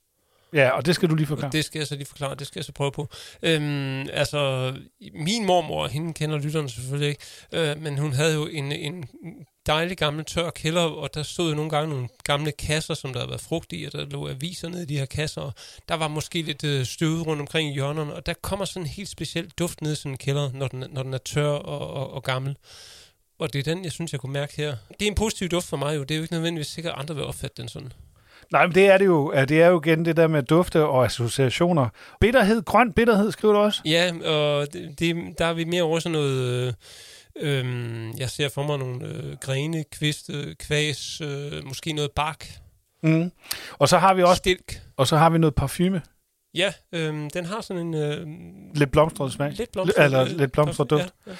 Ja, 0.53 0.69
og 0.69 0.85
det 0.85 0.95
skal 0.95 1.09
du 1.09 1.15
lige 1.15 1.27
forklare. 1.27 1.47
Og 1.47 1.53
det 1.53 1.65
skal 1.65 1.79
jeg 1.79 1.87
så 1.87 1.95
lige 1.95 2.05
forklare, 2.05 2.35
det 2.35 2.47
skal 2.47 2.59
jeg 2.59 2.65
så 2.65 2.71
prøve 2.71 2.91
på. 2.91 3.07
Øhm, 3.43 4.07
altså, 4.13 4.73
min 5.13 5.45
mormor, 5.45 5.87
hende 5.87 6.13
kender 6.13 6.37
lytterne 6.37 6.69
selvfølgelig 6.69 7.09
ikke, 7.09 7.21
øh, 7.51 7.81
men 7.81 7.97
hun 7.97 8.13
havde 8.13 8.33
jo 8.33 8.47
en, 8.47 8.71
en 8.71 9.05
dejlig 9.65 9.97
gammel 9.97 10.25
tør 10.25 10.49
kælder, 10.49 10.81
og 10.81 11.13
der 11.13 11.23
stod 11.23 11.49
jo 11.49 11.55
nogle 11.55 11.71
gange 11.71 11.89
nogle 11.89 12.07
gamle 12.23 12.51
kasser, 12.51 12.93
som 12.93 13.13
der 13.13 13.19
havde 13.19 13.29
været 13.29 13.41
frugt 13.41 13.73
i, 13.73 13.83
og 13.83 13.91
der 13.91 14.05
lå 14.05 14.27
aviser 14.27 14.69
nede 14.69 14.83
i 14.83 14.85
de 14.85 14.97
her 14.97 15.05
kasser, 15.05 15.41
og 15.41 15.53
der 15.89 15.95
var 15.95 16.07
måske 16.07 16.41
lidt 16.41 16.63
øh, 16.63 16.85
støvet 16.85 17.27
rundt 17.27 17.41
omkring 17.41 17.69
i 17.69 17.73
hjørnerne, 17.73 18.13
og 18.13 18.25
der 18.25 18.33
kommer 18.41 18.65
sådan 18.65 18.81
en 18.81 18.87
helt 18.87 19.09
speciel 19.09 19.49
duft 19.59 19.81
ned 19.81 19.91
i 19.91 19.95
sådan 19.95 20.11
en 20.11 20.17
kælder, 20.17 20.51
når 20.53 20.67
den, 20.67 20.83
når 20.89 21.03
den 21.03 21.13
er 21.13 21.17
tør 21.17 21.51
og, 21.51 21.93
og, 21.93 22.13
og 22.13 22.23
gammel. 22.23 22.57
Og 23.39 23.53
det 23.53 23.59
er 23.59 23.73
den, 23.73 23.83
jeg 23.83 23.91
synes, 23.91 24.11
jeg 24.11 24.19
kunne 24.19 24.33
mærke 24.33 24.53
her. 24.57 24.75
Det 24.99 25.01
er 25.05 25.11
en 25.11 25.15
positiv 25.15 25.49
duft 25.49 25.67
for 25.67 25.77
mig 25.77 25.95
jo. 25.95 26.03
Det 26.03 26.11
er 26.11 26.15
jo 26.15 26.21
ikke 26.21 26.33
nødvendigvis 26.33 26.67
sikkert, 26.67 26.93
at 26.93 26.99
andre 26.99 27.15
vil 27.15 27.23
opfatte 27.23 27.61
den 27.61 27.69
sådan. 27.69 27.93
Nej, 28.51 28.65
men 28.67 28.75
det 28.75 28.85
er 28.85 28.97
det 28.97 29.05
jo. 29.05 29.31
Det 29.49 29.61
er 29.61 29.67
jo 29.67 29.81
igen 29.81 30.05
det 30.05 30.17
der 30.17 30.27
med 30.27 30.43
dufte 30.43 30.85
og 30.85 31.05
associationer. 31.05 31.89
Bitterhed, 32.21 32.61
grøn 32.61 32.93
bitterhed, 32.93 33.31
skriver 33.31 33.53
du 33.53 33.59
også? 33.59 33.81
Ja, 33.85 34.11
og 34.25 34.73
det, 34.73 34.99
det, 34.99 35.15
der 35.37 35.45
er 35.45 35.53
vi 35.53 35.63
mere 35.63 35.83
over 35.83 35.99
sådan 35.99 36.11
noget... 36.11 36.67
Øh, 36.67 36.73
øhm, 37.59 38.11
jeg 38.17 38.29
ser 38.29 38.49
for 38.49 38.63
mig 38.63 38.77
nogle 38.77 39.05
øh, 39.07 39.37
grene, 39.41 39.83
kviste, 39.91 40.55
kvæs, 40.59 41.21
øh, 41.21 41.51
måske 41.65 41.93
noget 41.93 42.11
bark, 42.11 42.47
Mm. 43.03 43.31
Og 43.79 43.89
så 43.89 43.97
har 43.97 44.13
vi 44.13 44.23
også 44.23 44.35
stilk. 44.35 44.81
og 44.97 45.07
så 45.07 45.17
har 45.17 45.29
vi 45.29 45.37
noget 45.37 45.55
parfume. 45.55 46.01
Ja, 46.55 46.73
øhm, 46.93 47.29
den 47.29 47.45
har 47.45 47.61
sådan 47.61 47.87
en... 47.87 47.93
Øh, 47.93 48.27
Lidt 48.75 48.91
blomstret 48.91 49.31
smag. 49.33 49.51
lidt 49.51 49.71
blomstret, 49.71 50.05
Eller 50.05 50.21
øh, 50.21 50.27
lidt 50.37 50.51
blomstret 50.51 50.89
duft. 50.89 51.13
Ja, 51.27 51.31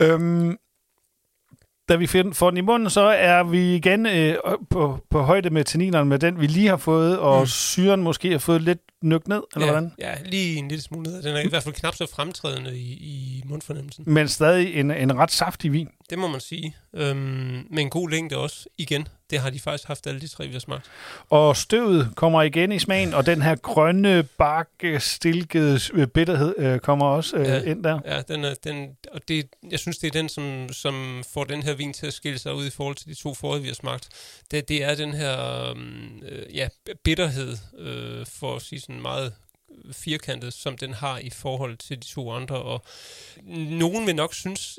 ja. 0.00 0.06
Øhm, 0.06 0.56
da 1.90 1.96
vi 1.96 2.06
får 2.32 2.50
den 2.50 2.56
i 2.56 2.60
munden, 2.60 2.90
så 2.90 3.00
er 3.00 3.42
vi 3.42 3.74
igen 3.74 4.06
øh, 4.06 4.34
på, 4.70 4.98
på 5.10 5.22
højde 5.22 5.50
med 5.50 5.64
tanninerne 5.64 6.08
med 6.08 6.18
den, 6.18 6.40
vi 6.40 6.46
lige 6.46 6.68
har 6.68 6.76
fået, 6.76 7.18
og 7.18 7.40
mm. 7.40 7.46
syren 7.46 8.02
måske 8.02 8.30
har 8.30 8.38
fået 8.38 8.62
lidt 8.62 8.78
nøgt 9.02 9.28
ned, 9.28 9.42
eller 9.54 9.66
ja, 9.66 9.72
hvordan? 9.72 9.92
ja, 9.98 10.14
lige 10.24 10.56
en 10.56 10.68
lille 10.68 10.82
smule 10.82 11.10
ned. 11.10 11.22
Den 11.22 11.36
er 11.36 11.40
i 11.40 11.48
hvert 11.48 11.62
fald 11.62 11.74
knap 11.74 11.94
så 11.94 12.06
fremtrædende 12.14 12.78
i, 12.78 12.92
i 12.92 13.42
mundfornemmelsen. 13.46 14.04
Men 14.06 14.28
stadig 14.28 14.74
en, 14.80 14.90
en 14.90 15.18
ret 15.18 15.30
saftig 15.30 15.72
vin. 15.72 15.88
Det 16.10 16.18
må 16.18 16.28
man 16.28 16.40
sige. 16.40 16.76
Øhm, 16.94 17.16
med 17.70 17.78
en 17.82 17.90
god 17.90 18.10
længde 18.10 18.36
også. 18.36 18.66
Igen, 18.78 19.08
det 19.30 19.38
har 19.40 19.50
de 19.50 19.60
faktisk 19.60 19.88
haft 19.88 20.06
alle 20.06 20.20
de 20.20 20.28
tre, 20.28 20.46
vi 20.46 20.52
har 20.52 20.60
smagt. 20.60 20.86
Og 21.30 21.56
støvet 21.56 22.08
kommer 22.16 22.42
igen 22.42 22.72
i 22.72 22.78
smagen, 22.78 23.14
og 23.14 23.26
den 23.26 23.42
her 23.42 23.54
grønne, 23.56 24.22
bakke, 24.22 25.00
stilkede 25.00 25.80
øh, 25.94 26.06
bitterhed 26.06 26.54
øh, 26.58 26.78
kommer 26.78 27.06
også 27.06 27.36
øh, 27.36 27.46
Ja. 27.46 27.60
ind 27.62 27.84
der. 27.84 28.00
Ja, 28.04 28.22
den 28.28 28.44
er, 28.44 28.54
den, 28.64 28.88
og 29.12 29.20
det, 29.28 29.46
jeg 29.70 29.78
synes, 29.78 29.98
det 29.98 30.06
er 30.06 30.10
den, 30.20 30.28
som, 30.28 30.68
som 30.72 31.22
får 31.34 31.44
den 31.44 31.62
her 31.62 31.74
vin 31.74 31.92
til 31.92 32.06
at 32.06 32.12
skille 32.12 32.38
sig 32.38 32.54
ud 32.54 32.66
i 32.66 32.70
forhold 32.70 32.96
til 32.96 33.06
de 33.08 33.14
to 33.14 33.34
forrige, 33.34 33.62
vi 33.62 33.68
har 33.68 33.74
smagt. 33.74 34.08
Det, 34.50 34.68
det 34.68 34.84
er 34.84 34.94
den 34.94 35.14
her 35.14 35.64
øhm, 35.70 36.22
øh, 36.28 36.56
ja, 36.56 36.68
bitterhed, 37.04 37.56
øh, 37.78 38.26
for 38.26 38.56
at 38.56 38.62
sige 38.62 38.80
sådan 38.90 39.02
meget 39.02 39.34
firkantet, 39.92 40.52
som 40.52 40.78
den 40.78 40.94
har 40.94 41.18
i 41.18 41.30
forhold 41.30 41.76
til 41.76 41.96
de 41.96 42.06
to 42.06 42.32
andre. 42.32 42.62
Og 42.62 42.84
nogen 43.44 44.06
vil 44.06 44.16
nok 44.16 44.34
synes, 44.34 44.78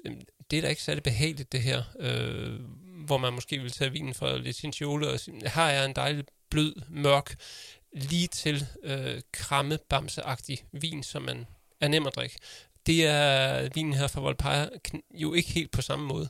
det 0.52 0.58
er 0.58 0.62
da 0.62 0.68
ikke 0.68 0.84
særlig 0.84 1.04
behageligt, 1.04 1.52
det 1.52 1.62
her. 1.62 1.84
Øh, 2.00 2.60
hvor 3.06 3.18
man 3.18 3.34
måske 3.34 3.60
vil 3.60 3.72
tage 3.72 3.92
vinen 3.92 4.14
fra 4.14 4.38
Letinciole 4.38 5.10
og 5.10 5.20
sige, 5.20 5.50
her 5.50 5.64
er 5.64 5.86
en 5.86 5.96
dejlig 5.96 6.26
blød, 6.50 6.74
mørk, 6.90 7.36
lige 7.94 8.28
til 8.28 8.66
øh, 8.84 9.22
kramme 9.32 9.80
bamseagtig 9.90 10.64
vin, 10.72 11.04
som 11.04 11.22
man 11.22 11.46
er 11.82 11.88
nem 11.88 12.08
at 12.08 12.16
drikke. 12.16 12.36
Det 12.86 13.06
er 13.06 13.70
vinen 13.74 13.94
her 13.94 14.08
fra 14.08 14.22
Volpaia 14.22 14.70
jo 15.14 15.34
ikke 15.34 15.50
helt 15.50 15.72
på 15.72 15.82
samme 15.82 16.06
måde. 16.06 16.30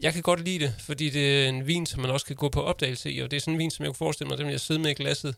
Jeg 0.00 0.12
kan 0.12 0.22
godt 0.22 0.44
lide 0.44 0.64
det, 0.64 0.74
fordi 0.78 1.10
det 1.10 1.44
er 1.44 1.48
en 1.48 1.66
vin, 1.66 1.86
som 1.86 2.00
man 2.00 2.10
også 2.10 2.26
kan 2.26 2.36
gå 2.36 2.48
på 2.48 2.62
opdagelse 2.62 3.12
i, 3.12 3.18
og 3.18 3.30
det 3.30 3.36
er 3.36 3.40
sådan 3.40 3.54
en 3.54 3.58
vin, 3.58 3.70
som 3.70 3.84
jeg 3.84 3.90
kunne 3.90 4.06
forestille 4.06 4.28
mig, 4.28 4.40
at 4.40 4.52
jeg 4.52 4.60
sidde 4.60 4.80
med 4.80 4.90
i 4.90 4.94
glasset, 4.94 5.34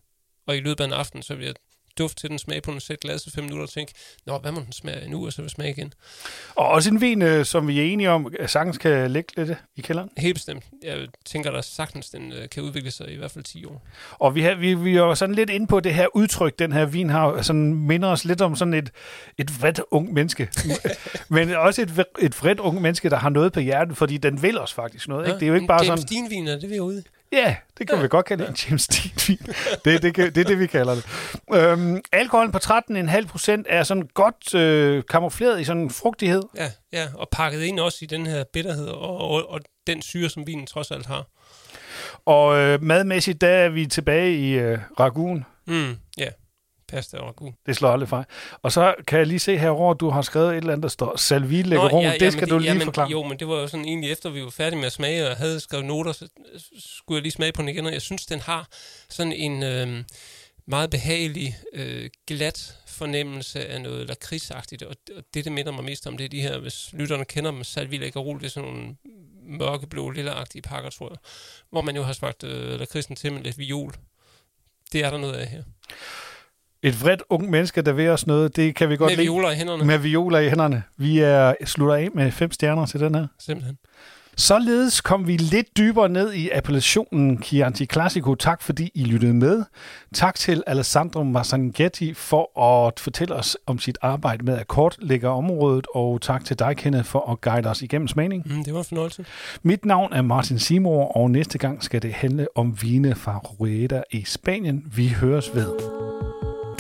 og 0.47 0.57
i 0.57 0.61
løbet 0.61 0.81
af 0.81 0.87
en 0.87 0.93
aften, 0.93 1.23
så 1.23 1.35
vil 1.35 1.45
jeg 1.45 1.55
dufte 1.99 2.21
til 2.21 2.31
den, 2.31 2.39
smage 2.39 2.61
på 2.61 2.71
den, 2.71 2.81
sætte 2.81 3.01
glasset 3.01 3.33
fem 3.33 3.45
minutter 3.45 3.63
og 3.63 3.71
tænke, 3.71 3.93
nå, 4.27 4.39
hvad 4.39 4.53
må 4.53 4.61
den 4.61 4.73
smage 4.73 5.11
nu, 5.11 5.27
og 5.27 5.33
så 5.33 5.43
vil 5.43 5.51
smage 5.51 5.71
igen. 5.71 5.93
Og 6.55 6.69
også 6.69 6.91
en 6.91 7.01
vin, 7.01 7.23
øh, 7.23 7.45
som 7.45 7.69
vi 7.69 7.81
er 7.81 7.85
enige 7.85 8.11
om, 8.11 8.35
at 8.41 8.51
sagtens 8.51 8.79
kan 8.79 9.11
ligge 9.11 9.33
lidt 9.37 9.59
i 9.77 9.81
kælderen. 9.81 10.11
Helt 10.17 10.35
bestemt. 10.35 10.65
Jeg 10.83 11.07
tænker, 11.25 11.51
der 11.51 11.61
sagtens 11.61 12.11
den 12.11 12.33
øh, 12.33 12.49
kan 12.49 12.63
udvikle 12.63 12.91
sig 12.91 13.13
i 13.13 13.17
hvert 13.17 13.31
fald 13.31 13.45
10 13.45 13.65
år. 13.65 13.87
Og 14.11 14.35
vi, 14.35 14.41
har, 14.43 14.55
vi, 14.55 14.75
vi 14.75 14.97
er 14.97 15.01
jo 15.01 15.15
sådan 15.15 15.35
lidt 15.35 15.51
inde 15.51 15.67
på 15.67 15.81
det 15.81 15.95
her 15.95 16.07
udtryk, 16.17 16.59
den 16.59 16.73
her 16.73 16.85
vin 16.85 17.11
har, 17.11 17.43
sådan 17.43 17.75
minder 17.75 18.09
os 18.09 18.25
lidt 18.25 18.41
om 18.41 18.57
sådan 18.57 18.75
et, 18.75 18.91
et 19.39 19.61
vredt 19.61 19.81
ung 19.91 20.13
menneske. 20.13 20.49
Men 21.29 21.51
også 21.51 21.83
et, 21.83 22.07
et 22.21 22.43
vredt 22.43 22.61
ung 22.61 22.83
menneske, 22.83 23.11
der 23.11 23.17
har 23.17 23.29
noget 23.29 23.53
på 23.53 23.61
hjertet, 23.61 23.97
fordi 23.97 24.17
den 24.17 24.43
vil 24.43 24.59
os 24.59 24.73
faktisk 24.73 25.09
noget. 25.09 25.27
Ikke? 25.27 25.35
Det 25.35 25.43
er 25.43 25.49
jo 25.49 25.55
ikke 25.55 25.67
bare 25.67 25.85
James 25.85 26.01
sådan, 26.01 26.27
Dean-vin 26.27 26.49
er 26.51 26.59
det, 26.59 26.71
vi 26.71 26.77
er 26.77 26.81
ude 26.81 27.03
ja, 27.35 27.57
det 27.79 27.89
kan 27.89 28.03
vi 28.03 28.09
godt 28.09 28.27
kalde 28.27 28.47
en 28.49 28.55
James 28.69 28.89
Dean-vin. 28.89 29.53
Det, 29.85 30.03
det, 30.03 30.15
kan- 30.15 30.35
det 30.35 30.39
er 30.41 30.45
det, 30.45 30.59
vi 30.59 30.67
kalder 30.67 30.95
det. 30.95 31.05
Øhm, 31.55 32.01
alkoholen 32.13 32.53
på 32.53 32.59
13,5 32.65 33.27
procent 33.27 33.67
er 33.71 33.83
sådan 33.83 34.09
godt 34.15 34.55
øh, 34.55 35.03
kamufleret 35.11 35.61
i 35.61 35.65
sådan 35.65 35.83
en 35.83 35.91
frugtighed. 35.91 36.43
Ja, 36.57 36.71
ja, 36.93 37.09
og 37.15 37.29
pakket 37.33 37.63
ind 37.63 37.81
også 37.81 37.99
i 38.03 38.07
den 38.07 38.27
her 38.27 38.45
bitterhed 38.53 38.87
og, 38.89 39.17
og, 39.31 39.51
og 39.51 39.61
den 39.87 40.03
syre, 40.03 40.29
som 40.29 40.47
vinen 40.47 40.67
trods 40.67 40.91
alt 40.91 41.07
har. 41.07 41.25
Og 42.27 42.57
øh, 42.59 42.83
madmæssigt, 42.83 43.41
der 43.41 43.49
er 43.49 43.69
vi 43.69 43.87
tilbage 43.87 44.37
i 44.37 44.53
øh, 44.53 44.79
ragun. 45.01 45.45
Mm, 45.67 45.97
pasta 46.95 47.17
og 47.17 47.27
ragu. 47.27 47.55
Det 47.67 47.77
slår 47.77 47.89
aldrig 47.89 48.09
fejl. 48.09 48.25
Og 48.63 48.73
så 48.73 48.95
kan 49.07 49.19
jeg 49.19 49.27
lige 49.27 49.39
se 49.39 49.59
herover, 49.59 49.95
du 49.95 50.11
har 50.11 50.23
skrevet 50.23 50.51
et 50.51 50.57
eller 50.57 50.73
andet, 50.73 50.83
der 50.83 50.89
står 50.89 51.17
Salvi 51.17 51.63
Legeron. 51.63 52.03
ja, 52.05 52.13
det 52.13 52.23
ja, 52.23 52.31
skal 52.31 52.41
men 52.41 52.49
du 52.49 52.59
lige 52.59 52.69
ja, 52.69 52.75
men, 52.75 52.85
forklare. 52.85 53.11
Jo, 53.11 53.23
men 53.23 53.39
det 53.39 53.49
var 53.49 53.55
jo 53.55 53.67
sådan 53.67 53.87
egentlig 53.87 54.13
efter, 54.13 54.31
vi 54.31 54.43
var 54.43 54.51
færdige 54.51 54.79
med 54.79 54.87
at 54.87 54.93
smage, 54.93 55.31
og 55.31 55.37
havde 55.37 55.61
skrevet 55.61 55.85
noter, 55.87 56.13
så 56.13 56.29
skulle 56.79 57.17
jeg 57.17 57.23
lige 57.23 57.33
smage 57.33 57.53
på 57.53 57.63
den 57.63 57.69
igen, 57.69 57.87
og 57.87 57.93
jeg 57.93 58.03
synes, 58.03 58.27
den 58.27 58.41
har 58.41 58.69
sådan 59.09 59.33
en 59.33 59.63
øh, 59.63 60.05
meget 60.67 60.91
behagelig, 60.91 61.57
øh, 61.73 62.11
glat 62.27 62.79
fornemmelse 62.87 63.67
af 63.67 63.81
noget 63.81 64.09
lakridsagtigt, 64.09 64.83
og, 64.83 64.97
og 65.17 65.23
det, 65.35 65.45
det 65.45 65.53
minder 65.53 65.73
mig 65.73 65.85
mest 65.85 66.07
om, 66.07 66.17
det 66.17 66.25
er 66.25 66.29
de 66.29 66.41
her, 66.41 66.59
hvis 66.59 66.91
lytterne 66.93 67.25
kender 67.25 67.51
dem, 67.51 67.65
Salvi 67.65 67.97
Legerol, 67.97 68.39
det 68.39 68.47
er 68.47 68.51
sådan 68.51 68.71
nogle 68.71 68.97
mørkeblå, 69.47 70.11
lilleagtige 70.11 70.63
pakker, 70.63 70.91
tror 70.91 71.09
jeg, 71.09 71.19
hvor 71.71 71.83
man 71.83 71.97
jo 71.97 72.03
har 72.03 72.13
smagt 72.13 72.45
øh, 72.45 72.79
lakridsen 72.81 73.17
til 73.17 73.33
med 73.33 73.43
lidt 73.43 73.59
viol. 73.59 73.95
Det 74.93 75.05
er 75.05 75.11
der 75.11 75.19
noget 75.19 75.35
af 75.35 75.47
her. 75.47 75.63
Et 76.87 77.03
vredt 77.03 77.23
ung 77.31 77.51
menneske, 77.51 77.83
der 77.83 77.93
vil 77.93 78.09
os 78.09 78.27
noget, 78.27 78.57
det 78.57 78.75
kan 78.75 78.89
vi 78.89 78.97
godt 78.97 79.11
Med 79.11 79.17
lide. 79.17 79.27
violer 79.27 79.51
i 79.51 79.55
hænderne, 79.55 79.85
Med 79.85 79.99
violer 79.99 80.39
i 80.39 80.49
hænderne. 80.49 80.83
Vi 80.97 81.19
er, 81.19 81.55
slutter 81.65 81.95
af 81.95 82.09
med 82.15 82.31
fem 82.31 82.53
stjerner 82.53 82.87
til 82.87 83.01
den 83.01 83.15
her. 83.15 83.27
simpelthen. 83.39 83.79
Således 84.37 85.01
kom 85.01 85.27
vi 85.27 85.37
lidt 85.37 85.77
dybere 85.79 86.09
ned 86.09 86.33
i 86.33 86.51
appellationen 86.51 87.43
Chianti 87.43 87.87
Classico. 87.87 88.35
Tak 88.35 88.63
fordi 88.63 88.91
I 88.95 89.05
lyttede 89.05 89.35
med. 89.35 89.65
Tak 90.15 90.35
til 90.35 90.63
Alessandro 90.67 91.23
Massanghetti 91.23 92.15
for 92.15 92.61
at 92.87 93.01
fortælle 93.01 93.35
os 93.35 93.57
om 93.67 93.79
sit 93.79 93.99
arbejde 94.03 94.45
med 94.45 94.59
at 94.59 94.69
kortlægge 94.69 95.29
området, 95.29 95.87
og 95.95 96.21
tak 96.21 96.45
til 96.45 96.59
dig, 96.59 96.77
Kenneth, 96.77 97.05
for 97.05 97.31
at 97.33 97.41
guide 97.41 97.69
os 97.69 97.83
igennem 97.83 98.09
smagning. 98.09 98.43
Mm, 98.47 98.65
det 98.65 98.73
var 98.75 98.79
en 98.79 98.85
fornøjelse. 98.85 99.25
Mit 99.63 99.85
navn 99.85 100.13
er 100.13 100.23
Martin 100.23 100.59
Seymour, 100.59 101.17
og 101.17 101.31
næste 101.31 101.59
gang 101.59 101.83
skal 101.85 102.03
det 102.03 102.13
handle 102.13 102.47
om 102.55 102.83
vine 102.83 103.15
fra 103.15 103.39
Rueda 103.39 104.03
i 104.11 104.25
Spanien. 104.27 104.85
Vi 104.97 105.09
høres 105.09 105.51
ved. 105.55 105.94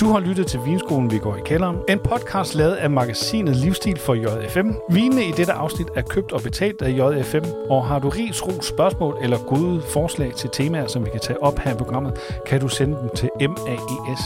Du 0.00 0.06
har 0.06 0.20
lyttet 0.20 0.46
til 0.46 0.60
Vinskolen, 0.64 1.10
vi 1.10 1.18
går 1.18 1.36
i 1.36 1.40
kælderen. 1.44 1.76
En 1.88 1.98
podcast 1.98 2.54
lavet 2.54 2.74
af 2.74 2.90
magasinet 2.90 3.56
Livsstil 3.56 3.98
for 3.98 4.14
JFM. 4.14 4.70
Vinene 4.90 5.24
i 5.24 5.30
dette 5.30 5.52
afsnit 5.52 5.86
er 5.96 6.02
købt 6.02 6.32
og 6.32 6.42
betalt 6.42 6.82
af 6.82 6.90
JFM. 6.90 7.44
Og 7.70 7.86
har 7.86 7.98
du 7.98 8.08
ris, 8.08 8.46
ro, 8.46 8.62
spørgsmål 8.62 9.16
eller 9.22 9.38
gode 9.38 9.82
forslag 9.82 10.34
til 10.34 10.50
temaer, 10.50 10.86
som 10.86 11.04
vi 11.04 11.10
kan 11.10 11.20
tage 11.20 11.42
op 11.42 11.58
her 11.58 11.74
i 11.74 11.76
programmet, 11.76 12.18
kan 12.46 12.60
du 12.60 12.68
sende 12.68 12.98
dem 13.00 13.10
til 13.16 13.30
maes 13.38 14.20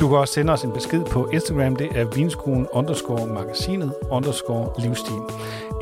Du 0.00 0.08
kan 0.08 0.18
også 0.18 0.34
sende 0.34 0.52
os 0.52 0.62
en 0.62 0.72
besked 0.72 1.04
på 1.04 1.28
Instagram. 1.32 1.76
Det 1.76 1.88
er 1.94 2.04
vinskolen 2.04 2.66
underscore 2.72 3.26
magasinet 3.26 3.92
underscore 4.10 4.72
livsstil. 4.78 5.20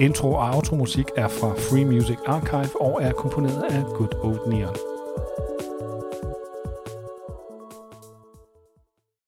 Intro 0.01 0.33
og 0.33 0.55
automusik 0.55 1.07
er 1.17 1.29
fra 1.29 1.49
Free 1.49 1.85
Music 1.85 2.19
Archive 2.27 2.81
og 2.81 3.03
er 3.03 3.13
komponeret 3.13 3.65
af 3.71 3.85
Good 3.85 4.15
Old 4.23 4.53
Neon. 4.53 4.98